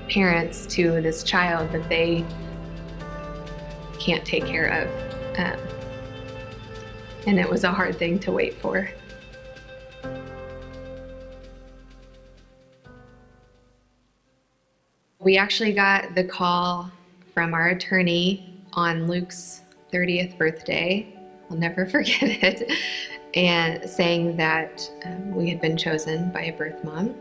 parents 0.09 0.67
to 0.67 1.01
this 1.01 1.23
child 1.23 1.73
that 1.73 1.89
they 1.89 2.25
can't 3.99 4.25
take 4.25 4.45
care 4.45 4.67
of. 4.67 4.89
Um, 5.39 5.59
and 7.27 7.41
it 7.41 7.49
was 7.49 7.65
a 7.65 7.73
hard 7.73 7.99
thing 7.99 8.19
to 8.21 8.33
wait 8.33 8.55
for. 8.55 8.89
We 15.19 15.37
actually 15.37 15.73
got 15.73 16.15
the 16.15 16.23
call 16.23 16.91
from 17.35 17.53
our 17.53 17.69
attorney 17.71 18.63
on 18.75 19.09
Luke's 19.09 19.63
30th 19.93 20.39
birthday. 20.39 21.16
I'll 21.51 21.57
never 21.57 21.87
forget 21.97 22.23
it. 22.23 22.71
And 23.35 23.89
saying 23.89 24.37
that 24.37 24.91
um, 25.05 25.33
we 25.33 25.51
had 25.51 25.61
been 25.61 25.77
chosen 25.77 26.31
by 26.31 26.45
a 26.45 26.53
birth 26.53 26.83
mom. 26.85 27.15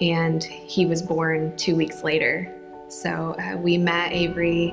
And 0.00 0.42
he 0.42 0.86
was 0.86 1.02
born 1.02 1.56
two 1.56 1.76
weeks 1.76 2.02
later. 2.02 2.52
So 2.88 3.34
uh, 3.38 3.56
we 3.56 3.78
met 3.78 4.12
Avery 4.12 4.70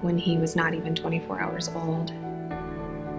when 0.00 0.16
he 0.16 0.38
was 0.38 0.56
not 0.56 0.74
even 0.74 0.94
24 0.94 1.40
hours 1.40 1.68
old 1.74 2.12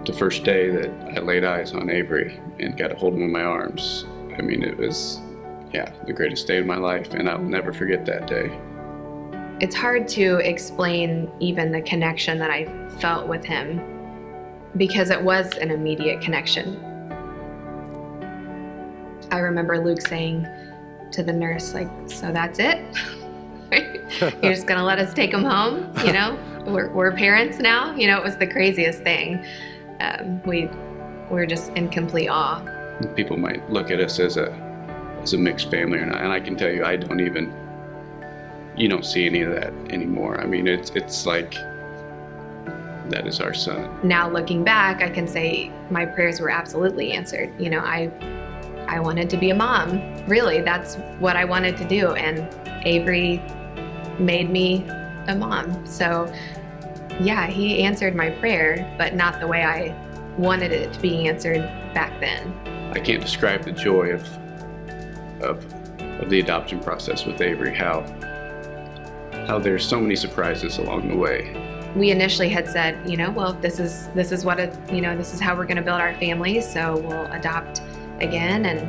the 0.04 0.12
first 0.12 0.42
day 0.44 0.68
that 0.70 0.90
I 1.16 1.20
laid 1.20 1.44
eyes 1.44 1.72
on 1.74 1.88
Avery 1.88 2.40
and 2.58 2.76
got 2.76 2.90
a 2.90 2.96
hold 2.96 3.14
of 3.14 3.20
him 3.20 3.26
in 3.26 3.32
my 3.32 3.42
arms, 3.42 4.04
I 4.36 4.42
mean, 4.42 4.62
it 4.62 4.76
was, 4.76 5.20
yeah, 5.72 5.92
the 6.06 6.12
greatest 6.12 6.46
day 6.46 6.58
of 6.58 6.66
my 6.66 6.76
life, 6.76 7.14
and 7.14 7.28
I'll 7.28 7.38
never 7.38 7.72
forget 7.72 8.04
that 8.06 8.26
day. 8.26 8.50
It's 9.62 9.76
hard 9.76 10.08
to 10.08 10.38
explain 10.38 11.30
even 11.38 11.70
the 11.70 11.80
connection 11.82 12.36
that 12.40 12.50
I 12.50 12.64
felt 12.98 13.28
with 13.28 13.44
him 13.44 13.80
because 14.76 15.08
it 15.10 15.22
was 15.22 15.56
an 15.58 15.70
immediate 15.70 16.20
connection. 16.20 16.82
I 19.30 19.38
remember 19.38 19.78
Luke 19.78 20.00
saying 20.00 20.48
to 21.12 21.22
the 21.22 21.32
nurse, 21.32 21.74
like, 21.74 21.88
so 22.06 22.32
that's 22.32 22.58
it? 22.58 22.84
You're 24.42 24.52
just 24.52 24.66
gonna 24.66 24.84
let 24.84 24.98
us 24.98 25.14
take 25.14 25.32
him 25.32 25.44
home? 25.44 25.96
You 26.04 26.12
know, 26.12 26.64
we're, 26.66 26.92
we're 26.92 27.12
parents 27.12 27.58
now? 27.58 27.94
You 27.94 28.08
know, 28.08 28.18
it 28.18 28.24
was 28.24 28.36
the 28.36 28.48
craziest 28.48 29.04
thing 29.04 29.46
um, 30.00 30.42
we 30.42 30.68
we're 31.30 31.46
just 31.46 31.70
in 31.74 31.88
complete 31.88 32.26
awe. 32.26 32.64
People 33.14 33.36
might 33.36 33.70
look 33.70 33.92
at 33.92 34.00
us 34.00 34.18
as 34.18 34.36
a 34.36 34.50
as 35.22 35.34
a 35.34 35.38
mixed 35.38 35.70
family 35.70 36.00
and 36.00 36.12
I 36.12 36.40
can 36.40 36.56
tell 36.56 36.68
you, 36.68 36.84
I 36.84 36.96
don't 36.96 37.20
even 37.20 37.61
you 38.76 38.88
don't 38.88 39.04
see 39.04 39.26
any 39.26 39.42
of 39.42 39.54
that 39.54 39.72
anymore. 39.90 40.40
I 40.40 40.46
mean, 40.46 40.66
it's 40.66 40.90
it's 40.90 41.26
like 41.26 41.54
that 43.10 43.26
is 43.26 43.40
our 43.40 43.54
son. 43.54 43.98
Now 44.02 44.28
looking 44.30 44.64
back, 44.64 45.02
I 45.02 45.10
can 45.10 45.26
say 45.26 45.70
my 45.90 46.06
prayers 46.06 46.40
were 46.40 46.50
absolutely 46.50 47.12
answered. 47.12 47.52
You 47.60 47.70
know, 47.70 47.80
I 47.80 48.10
I 48.88 49.00
wanted 49.00 49.30
to 49.30 49.36
be 49.36 49.50
a 49.50 49.54
mom. 49.54 50.00
Really, 50.26 50.60
that's 50.60 50.96
what 51.18 51.36
I 51.36 51.44
wanted 51.44 51.76
to 51.78 51.88
do, 51.88 52.12
and 52.12 52.48
Avery 52.86 53.42
made 54.18 54.50
me 54.50 54.84
a 55.28 55.34
mom. 55.36 55.86
So 55.86 56.32
yeah, 57.20 57.46
he 57.46 57.82
answered 57.82 58.14
my 58.14 58.30
prayer, 58.30 58.94
but 58.98 59.14
not 59.14 59.40
the 59.40 59.46
way 59.46 59.62
I 59.62 59.94
wanted 60.38 60.72
it 60.72 60.92
to 60.94 61.00
be 61.00 61.28
answered 61.28 61.60
back 61.94 62.18
then. 62.20 62.52
I 62.94 63.00
can't 63.00 63.22
describe 63.22 63.64
the 63.64 63.72
joy 63.72 64.10
of 64.10 64.22
of 65.42 65.64
of 66.20 66.30
the 66.30 66.40
adoption 66.40 66.80
process 66.80 67.26
with 67.26 67.40
Avery. 67.40 67.74
How 67.74 68.00
how 69.46 69.58
there's 69.58 69.86
so 69.86 70.00
many 70.00 70.16
surprises 70.16 70.78
along 70.78 71.08
the 71.08 71.16
way. 71.16 71.56
We 71.96 72.10
initially 72.10 72.48
had 72.48 72.68
said, 72.68 73.08
you 73.08 73.16
know, 73.16 73.30
well, 73.30 73.52
this 73.52 73.78
is 73.78 74.08
this 74.08 74.32
is 74.32 74.44
what 74.44 74.58
it, 74.58 74.74
you 74.90 75.00
know, 75.00 75.16
this 75.16 75.34
is 75.34 75.40
how 75.40 75.56
we're 75.56 75.66
going 75.66 75.76
to 75.76 75.82
build 75.82 76.00
our 76.00 76.14
family. 76.14 76.60
So 76.60 76.98
we'll 76.98 77.26
adopt 77.32 77.82
again, 78.20 78.64
and 78.66 78.80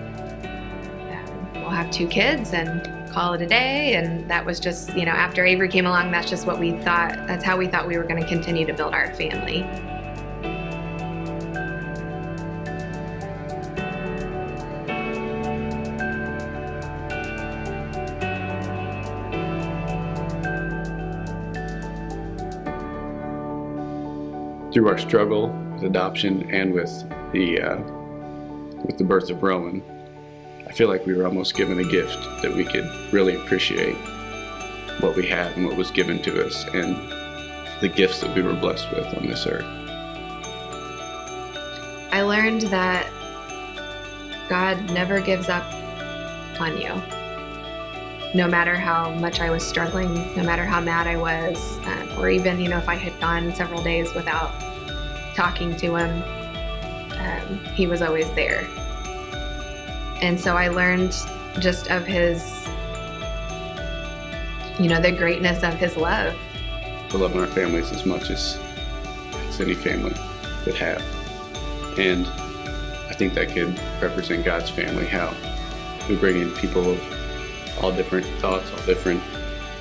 um, 1.12 1.62
we'll 1.62 1.70
have 1.70 1.92
two 1.92 2.08
kids, 2.08 2.54
and 2.54 2.90
call 3.12 3.34
it 3.34 3.42
a 3.42 3.46
day. 3.46 3.96
And 3.96 4.30
that 4.30 4.46
was 4.46 4.60
just, 4.60 4.96
you 4.96 5.06
know, 5.06 5.12
after 5.12 5.46
Avery 5.46 5.70
came 5.70 5.86
along, 5.86 6.12
that's 6.12 6.30
just 6.30 6.48
what 6.48 6.60
we 6.60 6.72
thought, 6.72 7.16
that's 7.28 7.44
how 7.44 7.58
we 7.58 7.68
thought 7.68 7.88
we 7.88 7.98
were 7.98 8.04
going 8.04 8.22
to 8.22 8.28
continue 8.28 8.66
to 8.66 8.74
build 8.74 8.94
our 8.94 9.14
family. 9.14 9.62
Through 24.74 24.88
our 24.88 24.98
struggle 24.98 25.50
with 25.74 25.84
adoption 25.84 26.50
and 26.50 26.74
with 26.74 26.90
the 27.32 27.62
uh, 27.62 27.78
with 28.84 28.98
the 28.98 29.04
birth 29.04 29.30
of 29.30 29.44
Roman, 29.44 29.84
I 30.68 30.72
feel 30.72 30.88
like 30.88 31.06
we 31.06 31.14
were 31.14 31.28
almost 31.28 31.54
given 31.54 31.78
a 31.78 31.84
gift 31.84 32.18
that 32.42 32.52
we 32.52 32.66
could 32.66 32.90
really 33.14 33.36
appreciate 33.36 33.96
what 35.00 35.16
we 35.16 35.28
have 35.28 35.56
and 35.56 35.68
what 35.68 35.78
was 35.78 35.92
given 35.92 36.24
to 36.24 36.44
us 36.44 36.66
and 36.74 36.96
the 37.82 37.88
gifts 37.88 38.22
that 38.22 38.36
we 38.36 38.42
were 38.42 38.54
blessed 38.54 38.90
with 38.92 39.06
on 39.16 39.28
this 39.28 39.46
earth. 39.46 39.64
I 42.12 42.24
learned 42.24 42.62
that 42.64 43.12
God 44.50 44.92
never 44.92 45.22
gives 45.22 45.50
up 45.50 45.72
on 46.60 46.80
you. 46.80 47.23
No 48.36 48.48
matter 48.48 48.76
how 48.76 49.12
much 49.12 49.40
I 49.40 49.52
was 49.52 49.64
struggling, 49.64 50.14
no 50.36 50.44
matter 50.44 50.66
how 50.66 50.82
mad 50.82 51.06
I 51.06 51.18
was, 51.18 51.78
um, 51.86 52.18
or 52.18 52.30
even, 52.30 52.60
you 52.60 52.68
know, 52.68 52.80
if 52.80 52.90
I 52.90 52.96
had 52.96 53.20
gone 53.20 53.54
several 53.54 53.84
days 53.84 54.12
without 54.16 54.52
talking 55.36 55.76
to 55.78 55.96
him, 55.96 56.24
um, 57.20 57.60
he 57.76 57.86
was 57.86 58.02
always 58.02 58.30
there. 58.32 58.68
And 60.20 60.40
so 60.40 60.56
I 60.58 60.70
learned 60.70 61.16
just 61.60 61.92
of 61.92 62.08
his, 62.08 62.68
you 64.80 64.90
know, 64.90 65.00
the 65.00 65.12
greatness 65.16 65.64
of 65.64 65.76
his 65.76 65.96
love. 65.96 66.36
We 67.14 67.20
love 67.20 67.36
our 67.36 67.46
families 67.46 67.92
as 67.92 68.04
much 68.04 68.32
as, 68.32 68.58
as 69.48 69.62
any 69.62 69.76
family 69.76 70.16
could 70.64 70.76
have. 70.76 71.04
And 72.00 72.26
I 73.10 73.14
think 73.14 73.36
that 73.36 73.50
could 73.50 73.80
represent 74.02 74.44
God's 74.44 74.72
family, 74.72 75.06
how 75.06 75.36
we 76.10 76.16
bring 76.16 76.42
in 76.42 76.52
people 76.56 76.94
of 76.94 77.13
all 77.84 77.92
different 77.92 78.26
thoughts, 78.40 78.72
all 78.72 78.86
different 78.86 79.22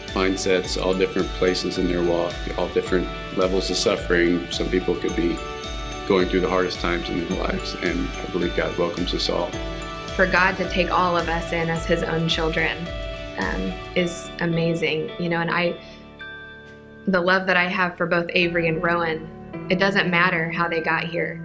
mindsets, 0.09 0.83
all 0.83 0.93
different 0.93 1.29
places 1.29 1.79
in 1.79 1.89
their 1.89 2.03
walk, 2.03 2.35
all 2.59 2.69
different 2.71 3.09
levels 3.39 3.71
of 3.71 3.77
suffering. 3.77 4.51
Some 4.51 4.69
people 4.69 4.95
could 4.95 5.17
be 5.17 5.39
going 6.09 6.29
through 6.29 6.41
the 6.41 6.51
hardest 6.51 6.81
times 6.81 7.09
in 7.09 7.27
their 7.27 7.39
lives, 7.39 7.75
and 7.83 8.09
I 8.09 8.25
believe 8.33 8.55
God 8.57 8.77
welcomes 8.77 9.15
us 9.15 9.31
all 9.31 9.51
for 10.15 10.27
God 10.27 10.57
to 10.59 10.69
take 10.69 10.91
all 10.91 11.17
of 11.17 11.29
us 11.29 11.53
in 11.53 11.71
as 11.71 11.87
His 11.87 12.03
own 12.03 12.29
children 12.29 12.77
um, 13.39 13.73
is 13.97 14.31
amazing, 14.41 15.11
you 15.19 15.29
know. 15.29 15.41
And 15.41 15.51
I, 15.51 15.75
the 17.07 17.21
love 17.21 17.47
that 17.47 17.57
I 17.57 17.65
have 17.65 17.97
for 17.97 18.07
both 18.07 18.27
Avery 18.31 18.69
and 18.69 18.83
Rowan, 18.83 19.27
it 19.71 19.79
doesn't 19.79 20.11
matter 20.11 20.51
how 20.51 20.69
they 20.69 20.81
got 20.81 21.05
here. 21.05 21.41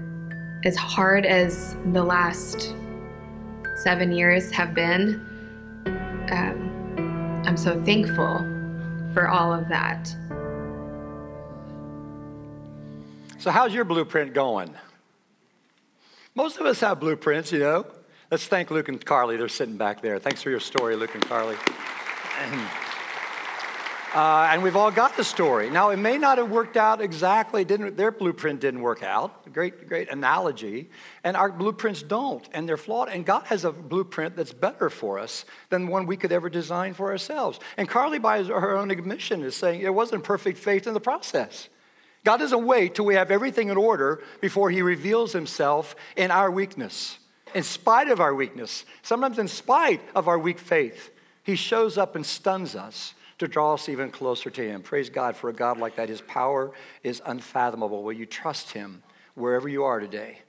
As 0.65 0.75
hard 0.75 1.25
as 1.25 1.75
the 1.93 2.03
last 2.03 2.75
seven 3.83 4.11
years 4.11 4.51
have 4.51 4.73
been, 4.73 5.23
um, 6.31 7.43
I'm 7.45 7.57
so 7.57 7.81
thankful 7.83 8.39
for 9.13 9.27
all 9.27 9.53
of 9.53 9.67
that. 9.69 10.07
So, 13.39 13.51
how's 13.51 13.73
your 13.73 13.85
blueprint 13.85 14.33
going? 14.33 14.73
Most 16.35 16.59
of 16.59 16.65
us 16.65 16.79
have 16.81 16.99
blueprints, 16.99 17.51
you 17.51 17.59
know. 17.59 17.85
Let's 18.29 18.45
thank 18.45 18.71
Luke 18.71 18.89
and 18.89 19.03
Carly. 19.03 19.37
They're 19.37 19.47
sitting 19.47 19.77
back 19.77 20.01
there. 20.01 20.19
Thanks 20.19 20.43
for 20.43 20.49
your 20.49 20.59
story, 20.59 20.95
Luke 20.95 21.15
and 21.15 21.25
Carly. 21.25 21.55
Uh, 24.15 24.47
and 24.51 24.63
we've 24.63 24.77
all 24.77 24.89
got 24.89 25.17
the 25.17 25.23
story. 25.23 25.69
Now, 25.69 25.89
it 25.89 25.97
may 25.97 26.17
not 26.17 26.37
have 26.37 26.49
worked 26.49 26.77
out 26.77 27.01
exactly. 27.01 27.65
Didn't, 27.65 27.97
their 27.97 28.11
blueprint 28.11 28.61
didn't 28.61 28.81
work 28.81 29.03
out. 29.03 29.51
Great, 29.53 29.87
great 29.87 30.09
analogy. 30.09 30.89
And 31.25 31.35
our 31.35 31.51
blueprints 31.51 32.03
don't, 32.03 32.47
and 32.53 32.67
they're 32.67 32.77
flawed. 32.77 33.09
And 33.09 33.25
God 33.25 33.43
has 33.47 33.65
a 33.65 33.71
blueprint 33.71 34.37
that's 34.37 34.53
better 34.53 34.89
for 34.89 35.19
us 35.19 35.43
than 35.69 35.87
one 35.87 36.07
we 36.07 36.15
could 36.15 36.31
ever 36.31 36.49
design 36.49 36.93
for 36.93 37.11
ourselves. 37.11 37.59
And 37.75 37.89
Carly, 37.89 38.17
by 38.17 38.43
her 38.43 38.77
own 38.77 38.91
admission, 38.91 39.43
is 39.43 39.55
saying 39.55 39.81
it 39.81 39.93
wasn't 39.93 40.23
perfect 40.23 40.57
faith 40.57 40.87
in 40.87 40.93
the 40.93 41.01
process. 41.01 41.67
God 42.23 42.37
doesn't 42.37 42.65
wait 42.65 42.95
till 42.95 43.05
we 43.05 43.15
have 43.15 43.29
everything 43.29 43.69
in 43.69 43.77
order 43.77 44.23
before 44.41 44.69
He 44.69 44.81
reveals 44.81 45.33
Himself 45.33 45.95
in 46.15 46.31
our 46.31 46.49
weakness. 46.49 47.19
In 47.53 47.63
spite 47.63 48.07
of 48.07 48.21
our 48.21 48.33
weakness, 48.33 48.85
sometimes 49.01 49.37
in 49.37 49.47
spite 49.47 50.01
of 50.15 50.27
our 50.27 50.39
weak 50.39 50.59
faith, 50.59 51.11
He 51.43 51.55
shows 51.55 51.97
up 51.97 52.15
and 52.15 52.25
stuns 52.25 52.75
us 52.75 53.13
to 53.39 53.47
draw 53.47 53.73
us 53.73 53.89
even 53.89 54.09
closer 54.09 54.49
to 54.49 54.67
Him. 54.67 54.81
Praise 54.81 55.09
God 55.09 55.35
for 55.35 55.49
a 55.49 55.53
God 55.53 55.77
like 55.77 55.95
that. 55.97 56.09
His 56.09 56.21
power 56.21 56.71
is 57.03 57.21
unfathomable. 57.25 58.03
Will 58.03 58.13
you 58.13 58.25
trust 58.25 58.71
Him 58.71 59.03
wherever 59.35 59.67
you 59.67 59.83
are 59.83 59.99
today 59.99 60.39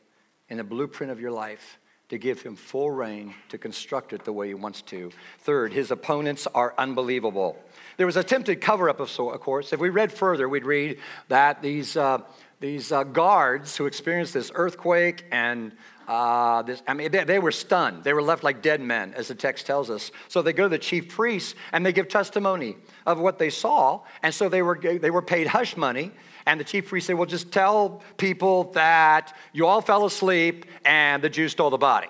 in 0.48 0.58
the 0.58 0.64
blueprint 0.64 1.12
of 1.12 1.20
your 1.20 1.32
life? 1.32 1.78
To 2.08 2.16
give 2.16 2.40
him 2.40 2.56
full 2.56 2.90
reign 2.90 3.34
to 3.50 3.58
construct 3.58 4.14
it 4.14 4.24
the 4.24 4.32
way 4.32 4.48
he 4.48 4.54
wants 4.54 4.80
to. 4.80 5.10
Third, 5.40 5.74
his 5.74 5.90
opponents 5.90 6.46
are 6.54 6.72
unbelievable. 6.78 7.62
There 7.98 8.06
was 8.06 8.16
attempted 8.16 8.62
cover 8.62 8.88
up 8.88 8.98
of, 8.98 9.10
of 9.20 9.40
course. 9.40 9.74
If 9.74 9.78
we 9.78 9.90
read 9.90 10.10
further, 10.10 10.48
we'd 10.48 10.64
read 10.64 11.00
that 11.28 11.60
these, 11.60 11.98
uh, 11.98 12.22
these 12.60 12.92
uh, 12.92 13.04
guards 13.04 13.76
who 13.76 13.84
experienced 13.84 14.32
this 14.32 14.50
earthquake 14.54 15.26
and 15.30 15.72
uh, 16.08 16.62
this, 16.62 16.82
I 16.86 16.94
mean, 16.94 17.10
they, 17.10 17.24
they, 17.24 17.38
were 17.38 17.52
stunned. 17.52 18.02
They 18.02 18.14
were 18.14 18.22
left 18.22 18.42
like 18.42 18.62
dead 18.62 18.80
men, 18.80 19.12
as 19.12 19.28
the 19.28 19.34
text 19.34 19.66
tells 19.66 19.90
us. 19.90 20.10
So 20.28 20.40
they 20.40 20.54
go 20.54 20.62
to 20.62 20.68
the 20.70 20.78
chief 20.78 21.10
priests 21.10 21.54
and 21.70 21.84
they 21.84 21.92
give 21.92 22.08
testimony 22.08 22.76
of 23.04 23.20
what 23.20 23.38
they 23.38 23.50
saw. 23.50 24.00
And 24.22 24.34
so 24.34 24.48
they 24.48 24.62
were, 24.62 24.78
they 24.80 25.10
were 25.10 25.20
paid 25.20 25.48
hush 25.48 25.76
money. 25.76 26.10
And 26.46 26.58
the 26.58 26.64
chief 26.64 26.88
priest 26.88 27.08
said, 27.08 27.16
Well, 27.16 27.26
just 27.26 27.52
tell 27.52 28.02
people 28.16 28.72
that 28.72 29.36
you 29.52 29.66
all 29.66 29.82
fell 29.82 30.06
asleep 30.06 30.64
and 30.82 31.22
the 31.22 31.28
Jews 31.28 31.52
stole 31.52 31.68
the 31.68 31.76
body. 31.76 32.08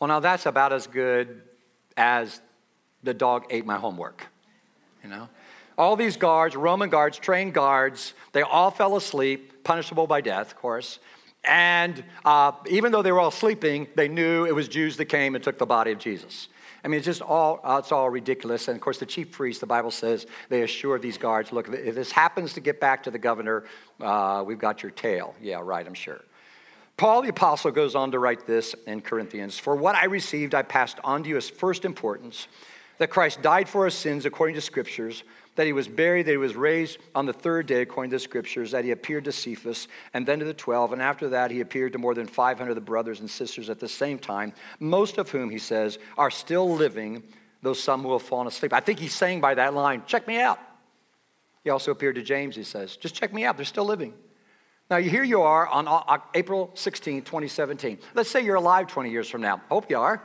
Well, 0.00 0.08
now 0.08 0.20
that's 0.20 0.46
about 0.46 0.72
as 0.72 0.86
good 0.86 1.42
as 1.94 2.40
the 3.02 3.12
dog 3.12 3.44
ate 3.50 3.66
my 3.66 3.76
homework, 3.76 4.26
you 5.04 5.10
know? 5.10 5.28
All 5.76 5.96
these 5.96 6.16
guards, 6.16 6.56
Roman 6.56 6.88
guards, 6.88 7.18
trained 7.18 7.52
guards, 7.52 8.14
they 8.32 8.42
all 8.42 8.70
fell 8.70 8.96
asleep, 8.96 9.62
punishable 9.62 10.06
by 10.06 10.22
death, 10.22 10.52
of 10.52 10.56
course. 10.56 10.98
And 11.44 12.04
uh, 12.24 12.52
even 12.68 12.92
though 12.92 13.02
they 13.02 13.12
were 13.12 13.20
all 13.20 13.30
sleeping, 13.30 13.88
they 13.96 14.08
knew 14.08 14.44
it 14.44 14.54
was 14.54 14.68
Jews 14.68 14.96
that 14.98 15.06
came 15.06 15.34
and 15.34 15.42
took 15.42 15.58
the 15.58 15.66
body 15.66 15.90
of 15.92 15.98
Jesus. 15.98 16.48
I 16.84 16.88
mean, 16.88 16.98
it's 16.98 17.06
just 17.06 17.22
all, 17.22 17.60
uh, 17.62 17.80
it's 17.82 17.92
all 17.92 18.10
ridiculous. 18.10 18.68
And 18.68 18.76
of 18.76 18.80
course, 18.80 18.98
the 18.98 19.06
chief 19.06 19.30
priest, 19.30 19.60
the 19.60 19.66
Bible 19.66 19.90
says, 19.90 20.26
they 20.48 20.62
assure 20.62 20.98
these 20.98 21.18
guards 21.18 21.52
look, 21.52 21.68
if 21.68 21.94
this 21.94 22.12
happens 22.12 22.54
to 22.54 22.60
get 22.60 22.80
back 22.80 23.04
to 23.04 23.10
the 23.10 23.18
governor, 23.18 23.64
uh, 24.00 24.42
we've 24.46 24.58
got 24.58 24.82
your 24.82 24.90
tail. 24.90 25.34
Yeah, 25.40 25.60
right, 25.62 25.86
I'm 25.86 25.94
sure. 25.94 26.20
Paul 26.96 27.22
the 27.22 27.30
Apostle 27.30 27.70
goes 27.70 27.94
on 27.94 28.12
to 28.12 28.18
write 28.18 28.46
this 28.46 28.74
in 28.86 29.00
Corinthians 29.00 29.58
For 29.58 29.74
what 29.74 29.96
I 29.96 30.04
received, 30.04 30.54
I 30.54 30.62
passed 30.62 30.98
on 31.02 31.22
to 31.24 31.28
you 31.28 31.36
as 31.36 31.48
first 31.48 31.84
importance 31.84 32.48
that 33.02 33.10
Christ 33.10 33.42
died 33.42 33.68
for 33.68 33.82
our 33.82 33.90
sins 33.90 34.24
according 34.24 34.54
to 34.54 34.60
Scriptures 34.60 35.24
that 35.54 35.66
he 35.66 35.72
was 35.72 35.86
buried, 35.86 36.26
that 36.26 36.30
he 36.30 36.36
was 36.36 36.56
raised 36.56 36.98
on 37.14 37.26
the 37.26 37.32
third 37.32 37.66
day, 37.66 37.82
according 37.82 38.10
to 38.10 38.16
the 38.16 38.20
scriptures, 38.20 38.70
that 38.70 38.84
he 38.84 38.90
appeared 38.90 39.24
to 39.24 39.32
Cephas 39.32 39.86
and 40.14 40.26
then 40.26 40.38
to 40.38 40.44
the 40.44 40.54
twelve, 40.54 40.92
and 40.92 41.02
after 41.02 41.28
that 41.28 41.50
he 41.50 41.60
appeared 41.60 41.92
to 41.92 41.98
more 41.98 42.14
than 42.14 42.26
500 42.26 42.70
of 42.70 42.74
the 42.74 42.80
brothers 42.80 43.20
and 43.20 43.28
sisters 43.28 43.68
at 43.68 43.78
the 43.78 43.88
same 43.88 44.18
time, 44.18 44.52
most 44.80 45.18
of 45.18 45.30
whom, 45.30 45.50
he 45.50 45.58
says, 45.58 45.98
are 46.16 46.30
still 46.30 46.74
living, 46.74 47.22
though 47.60 47.74
some 47.74 48.02
will 48.02 48.18
have 48.18 48.26
fallen 48.26 48.46
asleep. 48.46 48.72
I 48.72 48.80
think 48.80 48.98
he's 48.98 49.14
saying 49.14 49.40
by 49.40 49.54
that 49.54 49.74
line, 49.74 50.02
check 50.06 50.26
me 50.26 50.40
out. 50.40 50.58
He 51.64 51.70
also 51.70 51.90
appeared 51.90 52.14
to 52.14 52.22
James, 52.22 52.56
he 52.56 52.64
says, 52.64 52.96
just 52.96 53.14
check 53.14 53.32
me 53.34 53.44
out, 53.44 53.56
they're 53.56 53.66
still 53.66 53.84
living. 53.84 54.14
Now, 54.90 54.98
here 54.98 55.22
you 55.22 55.42
are 55.42 55.66
on 55.66 56.22
April 56.34 56.70
16, 56.74 57.22
2017. 57.22 57.98
Let's 58.14 58.30
say 58.30 58.40
you're 58.40 58.56
alive 58.56 58.86
20 58.86 59.10
years 59.10 59.28
from 59.28 59.42
now. 59.42 59.60
Hope 59.68 59.90
you 59.90 59.98
are, 59.98 60.22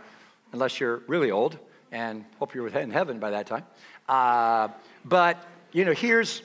unless 0.52 0.80
you're 0.80 1.04
really 1.08 1.32
old, 1.32 1.60
and 1.92 2.26
hope 2.40 2.54
you're 2.54 2.68
in 2.68 2.92
heaven 2.92 3.20
by 3.20 3.32
that 3.32 3.48
time. 3.48 3.64
Uh, 4.08 4.70
but, 5.06 5.44
you 5.72 5.86
know, 5.86 5.94
here's, 5.94 6.42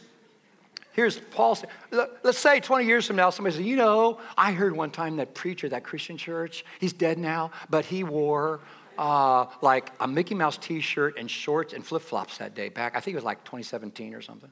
here's 0.92 1.18
Paul. 1.18 1.59
Let's 1.90 2.38
say 2.38 2.61
20 2.61 2.85
years 2.85 3.07
from 3.07 3.16
now, 3.16 3.31
somebody 3.31 3.57
says, 3.57 3.64
you 3.64 3.76
know, 3.76 4.20
I 4.37 4.52
heard 4.52 4.76
one 4.76 4.90
time 4.90 5.16
that 5.16 5.35
preacher, 5.35 5.68
that 5.68 5.85
Christian 5.85 6.16
church, 6.16 6.64
he's 6.81 6.92
dead 6.92 7.18
now, 7.18 7.50
but 7.70 7.85
he 7.85 8.05
wore 8.05 8.61
uh, 8.98 9.46
like 9.61 9.90
a 10.00 10.07
Mickey 10.07 10.35
Mouse 10.35 10.57
t 10.57 10.81
shirt 10.81 11.18
and 11.18 11.31
shorts 11.31 11.72
and 11.72 11.85
flip 11.85 12.02
flops 12.02 12.38
that 12.38 12.55
day 12.55 12.68
back. 12.68 12.96
I 12.96 13.00
think 13.00 13.14
it 13.14 13.18
was 13.18 13.24
like 13.24 13.44
2017 13.44 14.14
or 14.14 14.22
something. 14.22 14.50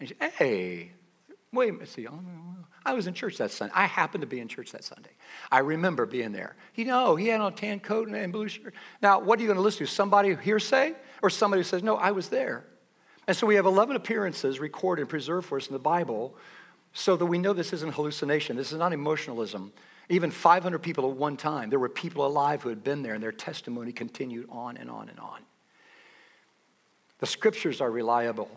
And 0.00 0.08
said, 0.08 0.32
hey, 0.32 0.92
wait 1.52 1.70
a 1.70 1.72
minute, 1.72 1.88
see, 1.88 2.06
I 2.84 2.92
was 2.92 3.06
in 3.06 3.14
church 3.14 3.38
that 3.38 3.50
Sunday. 3.50 3.72
I 3.74 3.86
happened 3.86 4.20
to 4.20 4.26
be 4.26 4.40
in 4.40 4.48
church 4.48 4.72
that 4.72 4.84
Sunday. 4.84 5.10
I 5.50 5.60
remember 5.60 6.06
being 6.06 6.32
there. 6.32 6.56
You 6.74 6.84
know, 6.84 7.16
he 7.16 7.28
had 7.28 7.40
on 7.40 7.52
a 7.52 7.56
tan 7.56 7.80
coat 7.80 8.08
and 8.08 8.32
blue 8.32 8.48
shirt. 8.48 8.74
Now, 9.02 9.18
what 9.18 9.38
are 9.38 9.42
you 9.42 9.48
going 9.48 9.56
to 9.56 9.62
listen 9.62 9.86
to? 9.86 9.92
Somebody 9.92 10.34
hearsay 10.36 10.94
or 11.22 11.30
somebody 11.30 11.60
who 11.60 11.64
says, 11.64 11.82
no, 11.82 11.96
I 11.96 12.12
was 12.12 12.28
there? 12.28 12.64
And 13.26 13.36
so 13.36 13.46
we 13.46 13.56
have 13.56 13.66
11 13.66 13.96
appearances 13.96 14.60
recorded 14.60 15.02
and 15.02 15.08
preserved 15.08 15.46
for 15.48 15.56
us 15.56 15.66
in 15.66 15.72
the 15.72 15.78
Bible 15.80 16.36
so 16.92 17.16
that 17.16 17.26
we 17.26 17.38
know 17.38 17.52
this 17.52 17.72
isn't 17.72 17.94
hallucination. 17.94 18.56
This 18.56 18.72
is 18.72 18.78
not 18.78 18.92
emotionalism. 18.92 19.72
Even 20.08 20.30
500 20.30 20.78
people 20.78 21.10
at 21.10 21.16
one 21.16 21.36
time, 21.36 21.68
there 21.68 21.80
were 21.80 21.88
people 21.88 22.24
alive 22.24 22.62
who 22.62 22.68
had 22.68 22.84
been 22.84 23.02
there, 23.02 23.14
and 23.14 23.22
their 23.22 23.32
testimony 23.32 23.92
continued 23.92 24.46
on 24.50 24.76
and 24.76 24.88
on 24.88 25.08
and 25.08 25.18
on. 25.18 25.40
The 27.18 27.26
scriptures 27.26 27.80
are 27.80 27.90
reliable. 27.90 28.50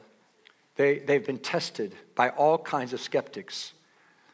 They, 0.80 1.00
they've 1.00 1.26
been 1.26 1.39
tested 1.39 1.94
by 2.15 2.30
all 2.30 2.58
kinds 2.58 2.94
of 2.94 3.02
skeptics 3.02 3.74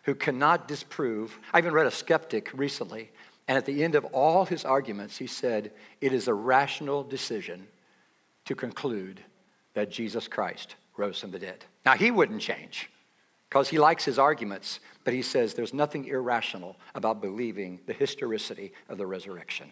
who 0.03 0.13
cannot 0.13 0.67
disprove. 0.67 1.39
I 1.51 1.57
even 1.57 1.73
read 1.73 1.87
a 1.87 1.91
skeptic 1.91 2.51
recently, 2.53 3.09
and 3.47 3.57
at 3.57 3.65
the 3.65 3.83
end 3.83 3.95
of 3.95 4.05
all 4.05 4.45
his 4.45 4.63
arguments, 4.63 5.17
he 5.17 5.25
said, 5.25 5.71
It 6.01 6.13
is 6.13 6.27
a 6.27 6.35
rational 6.35 7.03
decision 7.03 7.65
to 8.45 8.53
conclude 8.53 9.21
that 9.73 9.89
Jesus 9.89 10.27
Christ 10.27 10.75
rose 10.97 11.19
from 11.19 11.31
the 11.31 11.39
dead. 11.39 11.65
Now, 11.83 11.95
he 11.95 12.11
wouldn't 12.11 12.41
change 12.41 12.91
because 13.49 13.69
he 13.69 13.79
likes 13.79 14.05
his 14.05 14.19
arguments, 14.19 14.79
but 15.03 15.15
he 15.15 15.23
says 15.23 15.55
there's 15.55 15.73
nothing 15.73 16.05
irrational 16.05 16.75
about 16.93 17.21
believing 17.21 17.79
the 17.87 17.93
historicity 17.93 18.71
of 18.87 18.99
the 18.99 19.07
resurrection. 19.07 19.71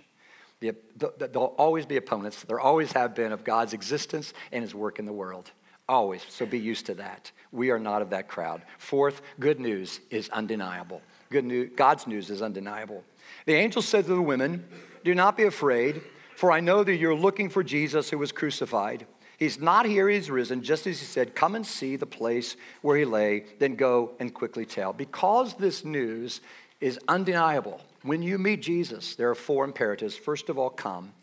The, 0.59 0.73
the, 0.97 1.13
there'll 1.19 1.53
always 1.59 1.85
be 1.85 1.97
opponents, 1.97 2.41
there 2.41 2.59
always 2.59 2.93
have 2.93 3.13
been, 3.13 3.31
of 3.31 3.43
God's 3.43 3.73
existence 3.73 4.33
and 4.51 4.63
his 4.63 4.73
work 4.73 4.97
in 4.97 5.05
the 5.05 5.13
world. 5.13 5.51
Always. 5.87 6.23
So 6.29 6.45
be 6.45 6.59
used 6.59 6.85
to 6.85 6.93
that. 6.95 7.31
We 7.51 7.69
are 7.71 7.79
not 7.79 8.01
of 8.01 8.11
that 8.11 8.27
crowd. 8.27 8.61
Fourth, 8.77 9.21
good 9.39 9.59
news 9.59 9.99
is 10.09 10.29
undeniable. 10.29 11.01
Good 11.29 11.45
news, 11.45 11.71
God's 11.75 12.07
news 12.07 12.29
is 12.29 12.41
undeniable. 12.41 13.03
The 13.45 13.55
angel 13.55 13.81
said 13.81 14.05
to 14.05 14.15
the 14.15 14.21
women, 14.21 14.65
Do 15.03 15.13
not 15.13 15.35
be 15.35 15.43
afraid, 15.43 16.01
for 16.35 16.51
I 16.51 16.61
know 16.61 16.83
that 16.83 16.95
you're 16.95 17.15
looking 17.15 17.49
for 17.49 17.63
Jesus 17.63 18.09
who 18.09 18.17
was 18.17 18.31
crucified. 18.31 19.05
He's 19.37 19.59
not 19.59 19.85
here, 19.85 20.07
he's 20.07 20.29
risen, 20.29 20.61
just 20.63 20.87
as 20.87 20.99
he 20.99 21.05
said, 21.05 21.35
Come 21.35 21.55
and 21.55 21.65
see 21.65 21.95
the 21.95 22.05
place 22.05 22.55
where 22.81 22.97
he 22.97 23.03
lay, 23.03 23.45
then 23.59 23.75
go 23.75 24.11
and 24.19 24.33
quickly 24.33 24.65
tell. 24.65 24.93
Because 24.93 25.55
this 25.55 25.83
news 25.83 26.39
is 26.79 26.99
undeniable, 27.07 27.81
when 28.03 28.21
you 28.21 28.37
meet 28.37 28.61
Jesus, 28.61 29.15
there 29.15 29.29
are 29.29 29.35
four 29.35 29.65
imperatives. 29.65 30.15
First 30.15 30.49
of 30.49 30.57
all, 30.57 30.69
come. 30.69 31.13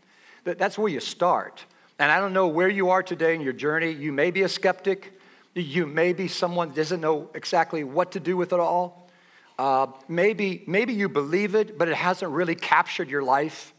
That's 0.45 0.79
where 0.79 0.89
you 0.89 1.01
start. 1.01 1.65
And 2.01 2.11
I 2.11 2.19
don't 2.19 2.33
know 2.33 2.49
where 2.49 2.69
you 2.69 2.91
are 2.91 3.03
today 3.05 3.37
in 3.37 3.41
your 3.41 3.53
journey. 3.53 3.93
You 3.93 4.11
may 4.13 4.33
be 4.33 4.43
a 4.43 4.49
skeptic, 4.49 5.21
you 5.55 5.87
may 5.87 6.13
be 6.13 6.27
someone 6.27 6.69
that 6.69 6.75
doesn't 6.75 7.01
know 7.01 7.31
exactly 7.35 7.85
what 7.85 8.11
to 8.13 8.21
do 8.21 8.37
with 8.37 8.53
it 8.53 8.59
all. 8.59 9.09
Uh, 9.57 9.87
maybe, 10.09 10.65
maybe 10.67 10.93
you 10.93 11.09
believe 11.09 11.55
it, 11.55 11.79
but 11.79 11.89
it 11.89 11.95
hasn't 11.95 12.33
really 12.33 12.57
captured 12.57 13.09
your 13.09 13.23
life. 13.23 13.73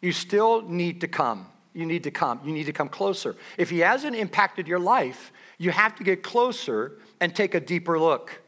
You 0.00 0.10
still 0.10 0.62
need 0.62 1.02
to 1.02 1.08
come 1.08 1.46
you 1.72 1.86
need 1.86 2.04
to 2.04 2.10
come. 2.10 2.40
You 2.44 2.52
need 2.52 2.64
to 2.64 2.72
come 2.72 2.88
closer. 2.88 3.36
If 3.56 3.70
he 3.70 3.80
hasn't 3.80 4.16
impacted 4.16 4.66
your 4.66 4.78
life, 4.78 5.32
you 5.58 5.70
have 5.70 5.94
to 5.96 6.04
get 6.04 6.22
closer 6.22 6.98
and 7.20 7.34
take 7.34 7.54
a 7.54 7.60
deeper 7.60 7.98
look. 7.98 8.40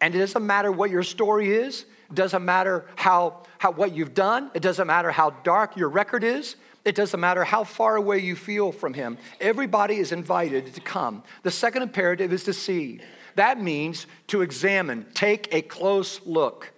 And 0.00 0.14
it 0.14 0.18
doesn't 0.18 0.44
matter 0.46 0.72
what 0.72 0.90
your 0.90 1.02
story 1.02 1.54
is, 1.54 1.84
it 2.08 2.14
doesn't 2.14 2.44
matter 2.44 2.86
how, 2.96 3.42
how 3.58 3.72
what 3.72 3.94
you've 3.94 4.14
done, 4.14 4.50
it 4.54 4.62
doesn't 4.62 4.86
matter 4.86 5.10
how 5.10 5.30
dark 5.42 5.76
your 5.76 5.88
record 5.88 6.24
is, 6.24 6.56
it 6.84 6.94
doesn't 6.94 7.20
matter 7.20 7.44
how 7.44 7.64
far 7.64 7.96
away 7.96 8.18
you 8.18 8.36
feel 8.36 8.72
from 8.72 8.94
him. 8.94 9.16
Everybody 9.40 9.96
is 9.96 10.12
invited 10.12 10.74
to 10.74 10.80
come. 10.80 11.22
The 11.42 11.50
second 11.50 11.82
imperative 11.82 12.32
is 12.32 12.44
to 12.44 12.52
see. 12.52 13.00
That 13.36 13.60
means 13.60 14.06
to 14.28 14.42
examine, 14.42 15.06
take 15.14 15.52
a 15.52 15.62
close 15.62 16.20
look. 16.24 16.72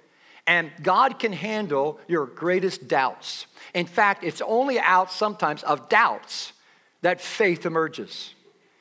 And 0.47 0.71
God 0.83 1.19
can 1.19 1.33
handle 1.33 1.99
your 2.07 2.25
greatest 2.27 2.87
doubts. 2.87 3.47
In 3.75 3.87
fact, 3.87 4.23
it's 4.23 4.40
only 4.40 4.79
out 4.79 5.11
sometimes 5.11 5.64
of 5.64 5.88
doubts 5.88 6.53
that 7.03 7.21
faith 7.21 7.66
emerges. 7.66 8.33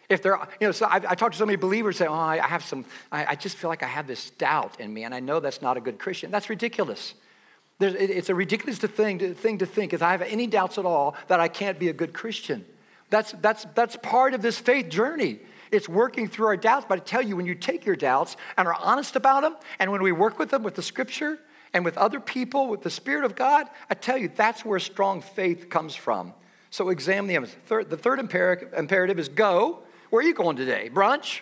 If 0.08 0.22
there, 0.22 0.38
are, 0.38 0.48
you 0.62 0.68
know, 0.68 0.72
so 0.72 0.86
I, 0.86 0.98
I 0.98 1.16
talk 1.16 1.32
to 1.32 1.38
so 1.38 1.46
many 1.48 1.56
believers 1.56 1.98
say, 1.98 2.06
"Oh, 2.06 2.14
I, 2.14 2.38
I 2.38 2.48
have 2.48 2.64
some. 2.64 2.86
I, 3.12 3.26
I, 3.26 3.36
just 3.36 3.58
feel 3.58 3.72
like 3.72 3.82
I 3.82 3.88
have 3.88 4.06
this 4.06 4.30
doubt 4.30 4.80
in 4.80 4.94
me, 4.94 5.04
and 5.04 5.16
I 5.16 5.20
know 5.20 5.40
that's 5.40 5.64
not 5.64 5.78
a 5.78 5.82
good 5.82 5.98
Christian." 5.98 6.30
That's 6.30 6.48
ridiculous. 6.48 7.16
There's, 7.80 7.94
it, 7.94 8.10
it's 8.10 8.30
a 8.30 8.36
ridiculous 8.36 8.78
thing 8.78 9.20
to, 9.20 9.34
thing 9.34 9.58
to 9.60 9.66
think 9.66 9.94
if 9.94 10.02
I 10.02 10.12
have 10.12 10.22
any 10.22 10.48
doubts 10.48 10.78
at 10.78 10.86
all 10.86 11.16
that 11.28 11.40
I 11.40 11.48
can't 11.48 11.78
be 11.78 11.90
a 11.90 11.94
good 11.94 12.14
Christian. 12.14 12.66
That's 13.10 13.34
that's 13.34 13.66
that's 13.76 13.96
part 13.98 14.34
of 14.34 14.42
this 14.42 14.58
faith 14.58 14.90
journey. 14.90 15.40
It's 15.72 15.90
working 15.90 16.28
through 16.28 16.48
our 16.48 16.58
doubts. 16.58 16.86
But 16.88 17.00
I 17.00 17.02
tell 17.04 17.22
you, 17.22 17.36
when 17.36 17.46
you 17.46 17.56
take 17.56 17.86
your 17.86 17.96
doubts 17.96 18.38
and 18.58 18.68
are 18.68 18.74
honest 18.76 19.16
about 19.16 19.42
them, 19.42 19.56
and 19.80 19.92
when 19.92 20.02
we 20.02 20.12
work 20.12 20.40
with 20.40 20.50
them 20.50 20.64
with 20.64 20.76
the 20.76 20.82
Scripture 20.82 21.40
and 21.74 21.84
with 21.84 21.98
other 21.98 22.20
people 22.20 22.68
with 22.68 22.82
the 22.82 22.90
Spirit 22.90 23.26
of 23.26 23.36
God, 23.36 23.68
I 23.90 23.96
tell 23.96 24.18
you, 24.18 24.32
that's 24.34 24.64
where 24.64 24.80
strong 24.80 25.22
faith 25.22 25.70
comes 25.70 25.96
from. 25.96 26.34
So 26.70 26.90
examine 26.90 27.42
the 27.42 27.48
third, 27.48 27.90
the 27.90 27.98
third 27.98 28.20
imperative 28.20 29.20
is 29.20 29.30
go. 29.30 29.80
Where 30.10 30.24
are 30.24 30.28
you 30.28 30.34
going 30.34 30.56
today? 30.56 30.90
Brunch? 30.94 31.42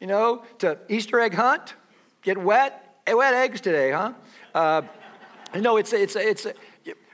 You 0.00 0.06
know, 0.06 0.44
to 0.58 0.78
Easter 0.88 1.20
egg 1.20 1.34
hunt? 1.34 1.74
Get 2.22 2.38
wet? 2.38 2.80
Wet 3.06 3.34
eggs 3.34 3.60
today, 3.60 3.92
huh? 3.92 4.12
Uh, 4.54 4.82
no, 5.62 5.76
it's, 5.76 5.92
it's, 5.92 6.16
it's, 6.16 6.46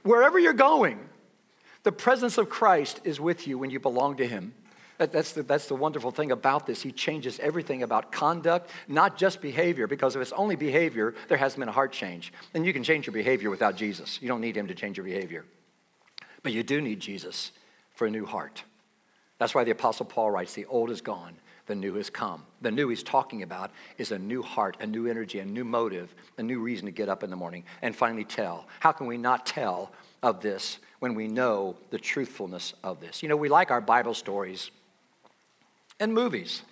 wherever 0.03 0.39
you're 0.39 0.53
going, 0.53 0.99
the 1.83 1.93
presence 1.93 2.39
of 2.39 2.49
Christ 2.49 3.01
is 3.05 3.21
with 3.21 3.47
you 3.47 3.59
when 3.59 3.71
you 3.71 3.81
belong 3.81 4.17
to 4.17 4.27
Him. 4.27 4.55
That, 4.99 5.13
that's, 5.13 5.33
the, 5.33 5.43
that's 5.43 5.67
the 5.67 5.75
wonderful 5.75 6.11
thing 6.11 6.31
about 6.31 6.67
this. 6.67 6.83
He 6.83 6.93
changes 6.93 7.41
everything 7.41 7.83
about 7.83 8.13
conduct, 8.13 8.69
not 8.87 9.17
just 9.17 9.41
behavior, 9.41 9.87
because 9.87 10.15
if 10.15 10.21
it's 10.21 10.33
only 10.33 10.57
behavior, 10.57 11.15
there 11.29 11.39
hasn't 11.39 11.59
been 11.59 11.71
a 11.71 11.73
heart 11.73 11.91
change. 11.91 12.35
And 12.53 12.67
you 12.67 12.75
can 12.75 12.85
change 12.85 13.07
your 13.07 13.15
behavior 13.15 13.49
without 13.49 13.77
Jesus. 13.77 14.21
You 14.21 14.29
don't 14.29 14.43
need 14.43 14.57
Him 14.57 14.67
to 14.67 14.75
change 14.75 14.99
your 14.99 15.05
behavior. 15.05 15.47
But 16.43 16.53
you 16.53 16.63
do 16.63 16.83
need 16.83 17.01
Jesus 17.01 17.51
for 17.95 18.07
a 18.07 18.11
new 18.11 18.27
heart. 18.27 18.65
That's 19.39 19.55
why 19.55 19.65
the 19.65 19.71
Apostle 19.71 20.05
Paul 20.05 20.31
writes, 20.31 20.53
The 20.53 20.67
old 20.67 20.91
is 20.91 21.01
gone, 21.01 21.35
the 21.71 21.77
new 21.77 21.95
has 21.95 22.11
come. 22.11 22.43
The 22.63 22.73
new 22.73 22.89
he's 22.89 23.05
talking 23.05 23.45
about 23.45 23.71
is 23.97 24.11
a 24.11 24.19
new 24.19 24.43
heart, 24.43 24.77
a 24.81 24.87
new 24.89 25.07
energy, 25.07 25.39
a 25.39 25.45
new 25.45 25.63
motive, 25.63 26.13
a 26.37 26.43
new 26.43 26.59
reason 26.59 26.87
to 26.87 26.91
get 26.91 27.09
up 27.09 27.23
in 27.23 27.31
the 27.31 27.37
morning 27.37 27.63
and 27.81 27.95
finally 27.95 28.25
tell. 28.25 28.67
How 28.81 28.91
can 28.91 29.07
we 29.07 29.17
not 29.17 29.47
tell 29.47 29.93
of 30.21 30.41
this 30.41 30.81
when 30.99 31.15
we 31.15 31.29
know 31.29 31.77
the 31.91 31.99
truthfulness 31.99 32.75
of 32.83 33.01
this? 33.01 33.23
You 33.23 33.29
know, 33.29 33.37
we 33.37 33.49
like 33.49 33.71
our 33.71 33.81
Bible 33.81 34.15
stories 34.15 34.73
and 36.01 36.13
movies 36.13 36.63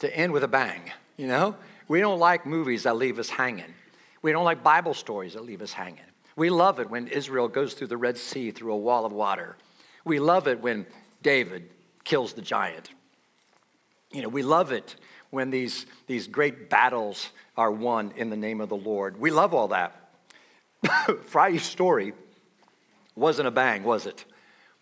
to 0.00 0.14
end 0.16 0.32
with 0.32 0.42
a 0.42 0.48
bang, 0.48 0.82
you 1.16 1.28
know? 1.28 1.54
We 1.86 2.00
don't 2.00 2.18
like 2.18 2.44
movies 2.44 2.82
that 2.82 2.96
leave 2.96 3.20
us 3.20 3.30
hanging. 3.30 3.72
We 4.20 4.32
don't 4.32 4.44
like 4.44 4.64
Bible 4.64 4.94
stories 4.94 5.34
that 5.34 5.44
leave 5.44 5.62
us 5.62 5.72
hanging. 5.72 6.00
We 6.34 6.50
love 6.50 6.80
it 6.80 6.90
when 6.90 7.06
Israel 7.06 7.46
goes 7.46 7.74
through 7.74 7.86
the 7.86 7.96
Red 7.96 8.18
Sea 8.18 8.50
through 8.50 8.72
a 8.72 8.76
wall 8.76 9.06
of 9.06 9.12
water. 9.12 9.56
We 10.04 10.18
love 10.18 10.48
it 10.48 10.60
when 10.60 10.86
David 11.22 11.70
kills 12.02 12.32
the 12.32 12.42
giant. 12.42 12.90
You 14.12 14.22
know, 14.22 14.28
we 14.28 14.42
love 14.42 14.72
it 14.72 14.96
when 15.30 15.50
these, 15.50 15.86
these 16.06 16.26
great 16.26 16.68
battles 16.68 17.30
are 17.56 17.70
won 17.70 18.12
in 18.16 18.30
the 18.30 18.36
name 18.36 18.60
of 18.60 18.68
the 18.68 18.76
Lord. 18.76 19.18
We 19.18 19.30
love 19.30 19.54
all 19.54 19.68
that. 19.68 19.94
Friday's 21.24 21.62
story 21.62 22.12
wasn't 23.14 23.48
a 23.48 23.50
bang, 23.50 23.84
was 23.84 24.06
it? 24.06 24.24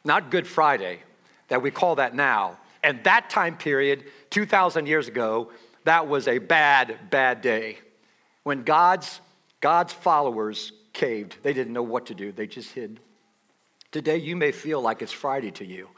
Not 0.04 0.30
Good 0.30 0.46
Friday, 0.46 1.00
that 1.48 1.60
we 1.60 1.70
call 1.70 1.96
that 1.96 2.14
now. 2.14 2.58
And 2.82 3.02
that 3.04 3.28
time 3.28 3.56
period, 3.56 4.04
2,000 4.30 4.86
years 4.86 5.08
ago, 5.08 5.50
that 5.84 6.08
was 6.08 6.28
a 6.28 6.38
bad, 6.38 7.10
bad 7.10 7.40
day. 7.40 7.78
When 8.44 8.62
God's, 8.62 9.20
God's 9.60 9.92
followers 9.92 10.72
caved, 10.92 11.36
they 11.42 11.52
didn't 11.52 11.72
know 11.72 11.82
what 11.82 12.06
to 12.06 12.14
do, 12.14 12.32
they 12.32 12.46
just 12.46 12.72
hid. 12.72 13.00
Today, 13.90 14.18
you 14.18 14.36
may 14.36 14.52
feel 14.52 14.80
like 14.80 15.02
it's 15.02 15.12
Friday 15.12 15.50
to 15.52 15.64
you. 15.64 15.88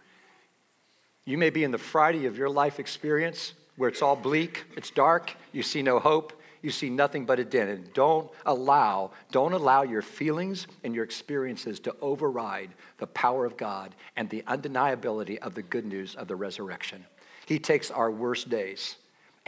You 1.25 1.39
may 1.39 1.51
be 1.51 1.65
in 1.65 1.71
the 1.71 1.79
Friday 1.79 2.27
of 2.27 2.37
your 2.37 2.49
life 2.49 2.81
experience 2.81 3.55
where 3.77 3.89
it's 3.89 4.03
all 4.03 4.17
bleak, 4.17 4.65
it's 4.77 4.91
dark, 4.91 5.35
you 5.53 5.63
see 5.63 5.83
no 5.83 5.99
hope, 5.99 6.35
you 6.63 6.71
see 6.71 6.91
nothing 6.91 7.25
but 7.25 7.39
a 7.39 7.45
den. 7.45 7.69
And 7.69 7.93
don't 7.95 8.31
allow, 8.45 9.13
don't 9.31 9.53
allow 9.53 9.83
your 9.83 10.03
feelings 10.03 10.67
and 10.85 10.95
your 10.95 11.05
experiences 11.05 11.81
to 11.81 11.97
override 12.03 12.71
the 12.99 13.07
power 13.07 13.47
of 13.47 13.57
God 13.57 13.95
and 14.17 14.29
the 14.29 14.43
undeniability 14.43 15.39
of 15.39 15.55
the 15.55 15.63
good 15.63 15.87
news 15.87 16.15
of 16.15 16.29
the 16.29 16.37
resurrection. 16.37 17.07
He 17.47 17.59
takes 17.59 17.91
our 17.91 18.11
worst 18.11 18.51
days 18.51 18.97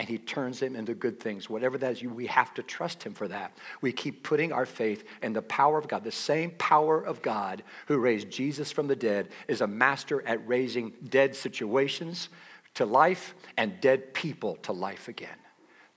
and 0.02 0.08
he 0.08 0.18
turns 0.18 0.58
them 0.58 0.74
into 0.74 0.94
good 0.94 1.20
things. 1.20 1.48
Whatever 1.48 1.78
that 1.78 1.92
is, 1.92 2.02
we 2.02 2.26
have 2.26 2.52
to 2.54 2.62
trust 2.64 3.04
him 3.04 3.14
for 3.14 3.28
that. 3.28 3.56
We 3.82 3.92
keep 3.92 4.24
putting 4.24 4.50
our 4.50 4.66
faith 4.66 5.04
in 5.22 5.32
the 5.32 5.42
power 5.42 5.78
of 5.78 5.86
God. 5.86 6.02
The 6.02 6.10
same 6.10 6.50
power 6.58 7.00
of 7.00 7.22
God 7.22 7.62
who 7.86 7.98
raised 7.98 8.28
Jesus 8.28 8.72
from 8.72 8.88
the 8.88 8.96
dead 8.96 9.28
is 9.46 9.60
a 9.60 9.66
master 9.68 10.20
at 10.26 10.44
raising 10.44 10.92
dead 11.08 11.36
situations 11.36 12.30
to 12.74 12.84
life 12.84 13.36
and 13.56 13.80
dead 13.80 14.12
people 14.12 14.56
to 14.62 14.72
life 14.72 15.06
again. 15.06 15.28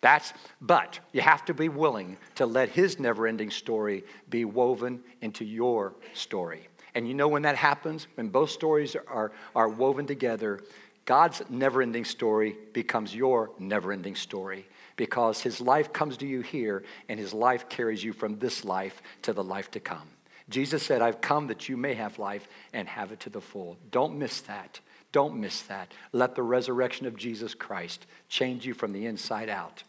That's, 0.02 0.34
but 0.62 1.00
you 1.12 1.22
have 1.22 1.44
to 1.46 1.56
be 1.56 1.70
willing 1.70 2.18
to 2.36 2.46
let 2.46 2.70
his 2.70 3.00
never 3.00 3.26
ending 3.26 3.50
story 3.50 4.04
be 4.30 4.46
woven 4.46 5.02
into 5.22 5.44
your 5.44 5.96
story. 6.14 6.68
And 6.94 7.08
you 7.08 7.16
know 7.16 7.28
when 7.28 7.42
that 7.42 7.56
happens? 7.56 8.06
When 8.14 8.30
both 8.30 8.52
stories 8.52 8.96
are, 8.96 9.32
are 9.56 9.68
woven 9.68 10.06
together, 10.06 10.62
God's 11.06 11.42
never 11.50 11.82
ending 11.82 12.06
story 12.06 12.58
becomes 12.74 13.16
your 13.16 13.52
never 13.60 13.92
ending 13.92 14.16
story 14.16 14.66
because 14.96 15.42
his 15.42 15.62
life 15.62 15.94
comes 15.94 16.18
to 16.18 16.28
you 16.28 16.42
here 16.42 16.84
and 17.08 17.20
his 17.20 17.34
life 17.34 17.70
carries 17.70 18.04
you 18.04 18.12
from 18.12 18.40
this 18.40 18.66
life 18.66 19.02
to 19.22 19.34
the 19.34 19.44
life 19.44 19.70
to 19.72 19.80
come. 19.80 20.08
Jesus 20.50 20.84
said, 20.84 21.02
I've 21.02 21.22
come 21.22 21.48
that 21.48 21.70
you 21.70 21.78
may 21.78 21.96
have 21.96 22.20
life 22.20 22.48
and 22.74 22.88
have 22.88 23.12
it 23.12 23.20
to 23.22 23.30
the 23.30 23.42
full. 23.42 23.78
Don't 23.92 24.18
miss 24.18 24.42
that. 24.42 24.80
Don't 25.12 25.40
miss 25.40 25.62
that. 25.64 25.92
Let 26.12 26.36
the 26.36 26.44
resurrection 26.44 27.08
of 27.08 27.16
Jesus 27.16 27.54
Christ 27.54 28.06
change 28.30 28.66
you 28.66 28.74
from 28.74 28.92
the 28.92 29.06
inside 29.06 29.50
out. 29.50 29.84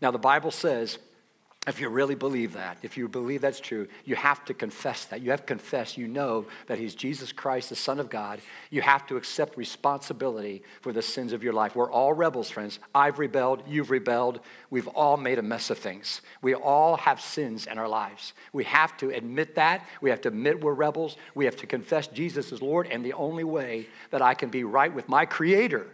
Now, 0.00 0.10
the 0.10 0.18
Bible 0.18 0.50
says 0.50 0.98
if 1.66 1.78
you 1.78 1.90
really 1.90 2.14
believe 2.14 2.54
that, 2.54 2.78
if 2.82 2.96
you 2.96 3.06
believe 3.06 3.42
that's 3.42 3.60
true, 3.60 3.86
you 4.06 4.16
have 4.16 4.42
to 4.46 4.54
confess 4.54 5.04
that. 5.04 5.20
You 5.20 5.30
have 5.30 5.40
to 5.40 5.46
confess 5.46 5.98
you 5.98 6.08
know 6.08 6.46
that 6.68 6.78
He's 6.78 6.94
Jesus 6.94 7.32
Christ, 7.32 7.68
the 7.68 7.76
Son 7.76 8.00
of 8.00 8.08
God. 8.08 8.40
You 8.70 8.80
have 8.80 9.06
to 9.08 9.18
accept 9.18 9.58
responsibility 9.58 10.62
for 10.80 10.90
the 10.90 11.02
sins 11.02 11.34
of 11.34 11.42
your 11.42 11.52
life. 11.52 11.76
We're 11.76 11.90
all 11.90 12.14
rebels, 12.14 12.48
friends. 12.48 12.78
I've 12.94 13.18
rebelled, 13.18 13.62
you've 13.68 13.90
rebelled. 13.90 14.40
We've 14.70 14.88
all 14.88 15.18
made 15.18 15.38
a 15.38 15.42
mess 15.42 15.68
of 15.68 15.76
things. 15.76 16.22
We 16.40 16.54
all 16.54 16.96
have 16.96 17.20
sins 17.20 17.66
in 17.66 17.76
our 17.76 17.88
lives. 17.88 18.32
We 18.54 18.64
have 18.64 18.96
to 18.96 19.10
admit 19.10 19.56
that. 19.56 19.84
We 20.00 20.08
have 20.08 20.22
to 20.22 20.28
admit 20.28 20.62
we're 20.62 20.72
rebels. 20.72 21.18
We 21.34 21.44
have 21.44 21.56
to 21.56 21.66
confess 21.66 22.06
Jesus 22.06 22.52
is 22.52 22.62
Lord. 22.62 22.86
And 22.86 23.04
the 23.04 23.12
only 23.12 23.44
way 23.44 23.86
that 24.12 24.22
I 24.22 24.32
can 24.32 24.48
be 24.48 24.64
right 24.64 24.94
with 24.94 25.10
my 25.10 25.26
Creator 25.26 25.86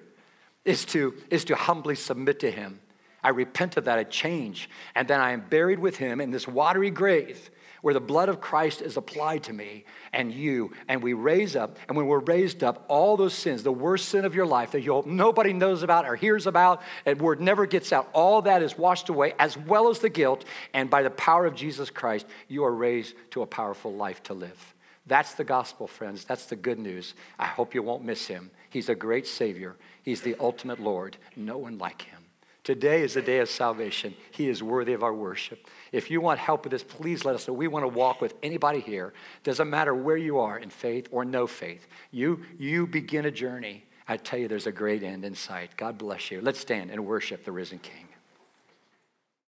is 0.65 0.85
to, 0.87 1.15
is 1.29 1.45
to 1.47 1.57
humbly 1.57 1.97
submit 1.97 2.39
to 2.41 2.53
Him 2.53 2.79
I 3.27 3.31
repent 3.31 3.77
of 3.77 3.87
that, 3.87 3.99
I 3.99 4.05
change, 4.05 4.71
and 4.95 5.09
then 5.09 5.21
I 5.21 5.33
am 5.33 5.41
buried 5.41 5.81
with 5.81 5.97
him 5.97 6.21
in 6.21 6.31
this 6.31 6.47
watery 6.47 6.93
grave 6.93 7.51
where 7.83 7.93
the 7.93 7.99
blood 7.99 8.29
of 8.29 8.41
Christ 8.41 8.81
is 8.81 8.97
applied 8.97 9.43
to 9.45 9.53
me 9.53 9.85
and 10.13 10.33
you, 10.33 10.71
and 10.87 11.03
we 11.03 11.13
raise 11.13 11.57
up. 11.57 11.77
And 11.89 11.97
when 11.97 12.07
we're 12.07 12.21
raised 12.21 12.63
up, 12.63 12.85
all 12.87 13.17
those 13.17 13.35
sins, 13.35 13.65
the 13.65 13.73
worst 13.73 14.11
sin 14.11 14.25
of 14.25 14.37
your 14.37 14.47
life 14.47 14.71
that 14.71 14.83
you 14.83 15.03
nobody 15.07 15.53
knows 15.53 15.83
about 15.83 16.07
or 16.07 16.15
hears 16.15 16.47
about, 16.47 16.83
and 17.05 17.21
word 17.21 17.41
never 17.41 17.67
gets 17.67 17.93
out, 17.93 18.09
all 18.13 18.43
that 18.43 18.63
is 18.63 18.79
washed 18.79 19.09
away, 19.09 19.35
as 19.41 19.59
well 19.59 19.89
as 19.89 19.99
the 19.99 20.09
guilt. 20.09 20.45
And 20.73 20.89
by 20.89 21.03
the 21.03 21.11
power 21.11 21.47
of 21.47 21.57
Jesus 21.57 21.91
Christ, 21.91 22.27
you 22.47 22.65
are 22.65 22.73
raised 22.73 23.17
to 23.33 23.43
a 23.43 23.47
powerful 23.47 23.93
life 23.93 24.23
to 24.25 24.35
live. 24.35 24.75
That's 25.05 25.35
the 25.35 25.43
gospel, 25.43 25.89
friends. 25.89 26.25
That's 26.25 26.47
the 26.47 26.55
good 26.55 26.79
news. 26.79 27.15
I 27.41 27.47
hope 27.47 27.75
you 27.75 27.83
won't 27.83 28.05
miss 28.05 28.29
him. 28.29 28.53
He's 28.71 28.89
a 28.89 28.95
great 28.95 29.27
Savior, 29.27 29.75
He's 30.05 30.21
the 30.21 30.37
ultimate 30.39 30.79
Lord. 30.79 31.17
No 31.35 31.59
one 31.59 31.77
like 31.79 32.03
him. 32.03 32.26
Today 32.67 33.03
is 33.03 33.15
the 33.15 33.23
day 33.23 33.39
of 33.39 33.49
salvation. 33.49 34.17
He 34.33 34.49
is 34.49 34.61
worthy 34.61 34.93
of 34.93 35.05
our 35.05 35.15
worship. 35.15 35.69
If 35.93 36.11
you 36.11 36.21
want 36.21 36.41
help 36.41 36.65
with 36.65 36.73
this, 36.73 36.83
please 36.83 37.25
let 37.25 37.37
us 37.37 37.47
know. 37.47 37.55
We 37.55 37.69
want 37.69 37.85
to 37.85 37.89
walk 37.89 38.21
with 38.21 38.35
anybody 38.43 38.81
here. 38.81 39.15
Doesn't 39.45 39.71
matter 39.71 39.95
where 39.95 40.17
you 40.17 40.41
are 40.41 40.59
in 40.59 40.71
faith 40.71 41.07
or 41.13 41.25
no 41.25 41.47
faith. 41.47 41.87
You, 42.11 42.43
you 42.59 42.89
begin 42.89 43.25
a 43.25 43.31
journey. 43.31 43.85
I 44.09 44.17
tell 44.17 44.41
you, 44.41 44.49
there's 44.49 44.67
a 44.67 44.73
great 44.73 45.05
end 45.05 45.25
in 45.25 45.37
sight. 45.37 45.77
God 45.77 45.97
bless 45.97 46.33
you. 46.33 46.41
Let's 46.41 46.59
stand 46.59 46.91
and 46.91 47.07
worship 47.07 47.45
the 47.45 47.53
risen 47.53 47.79
King. 47.79 48.09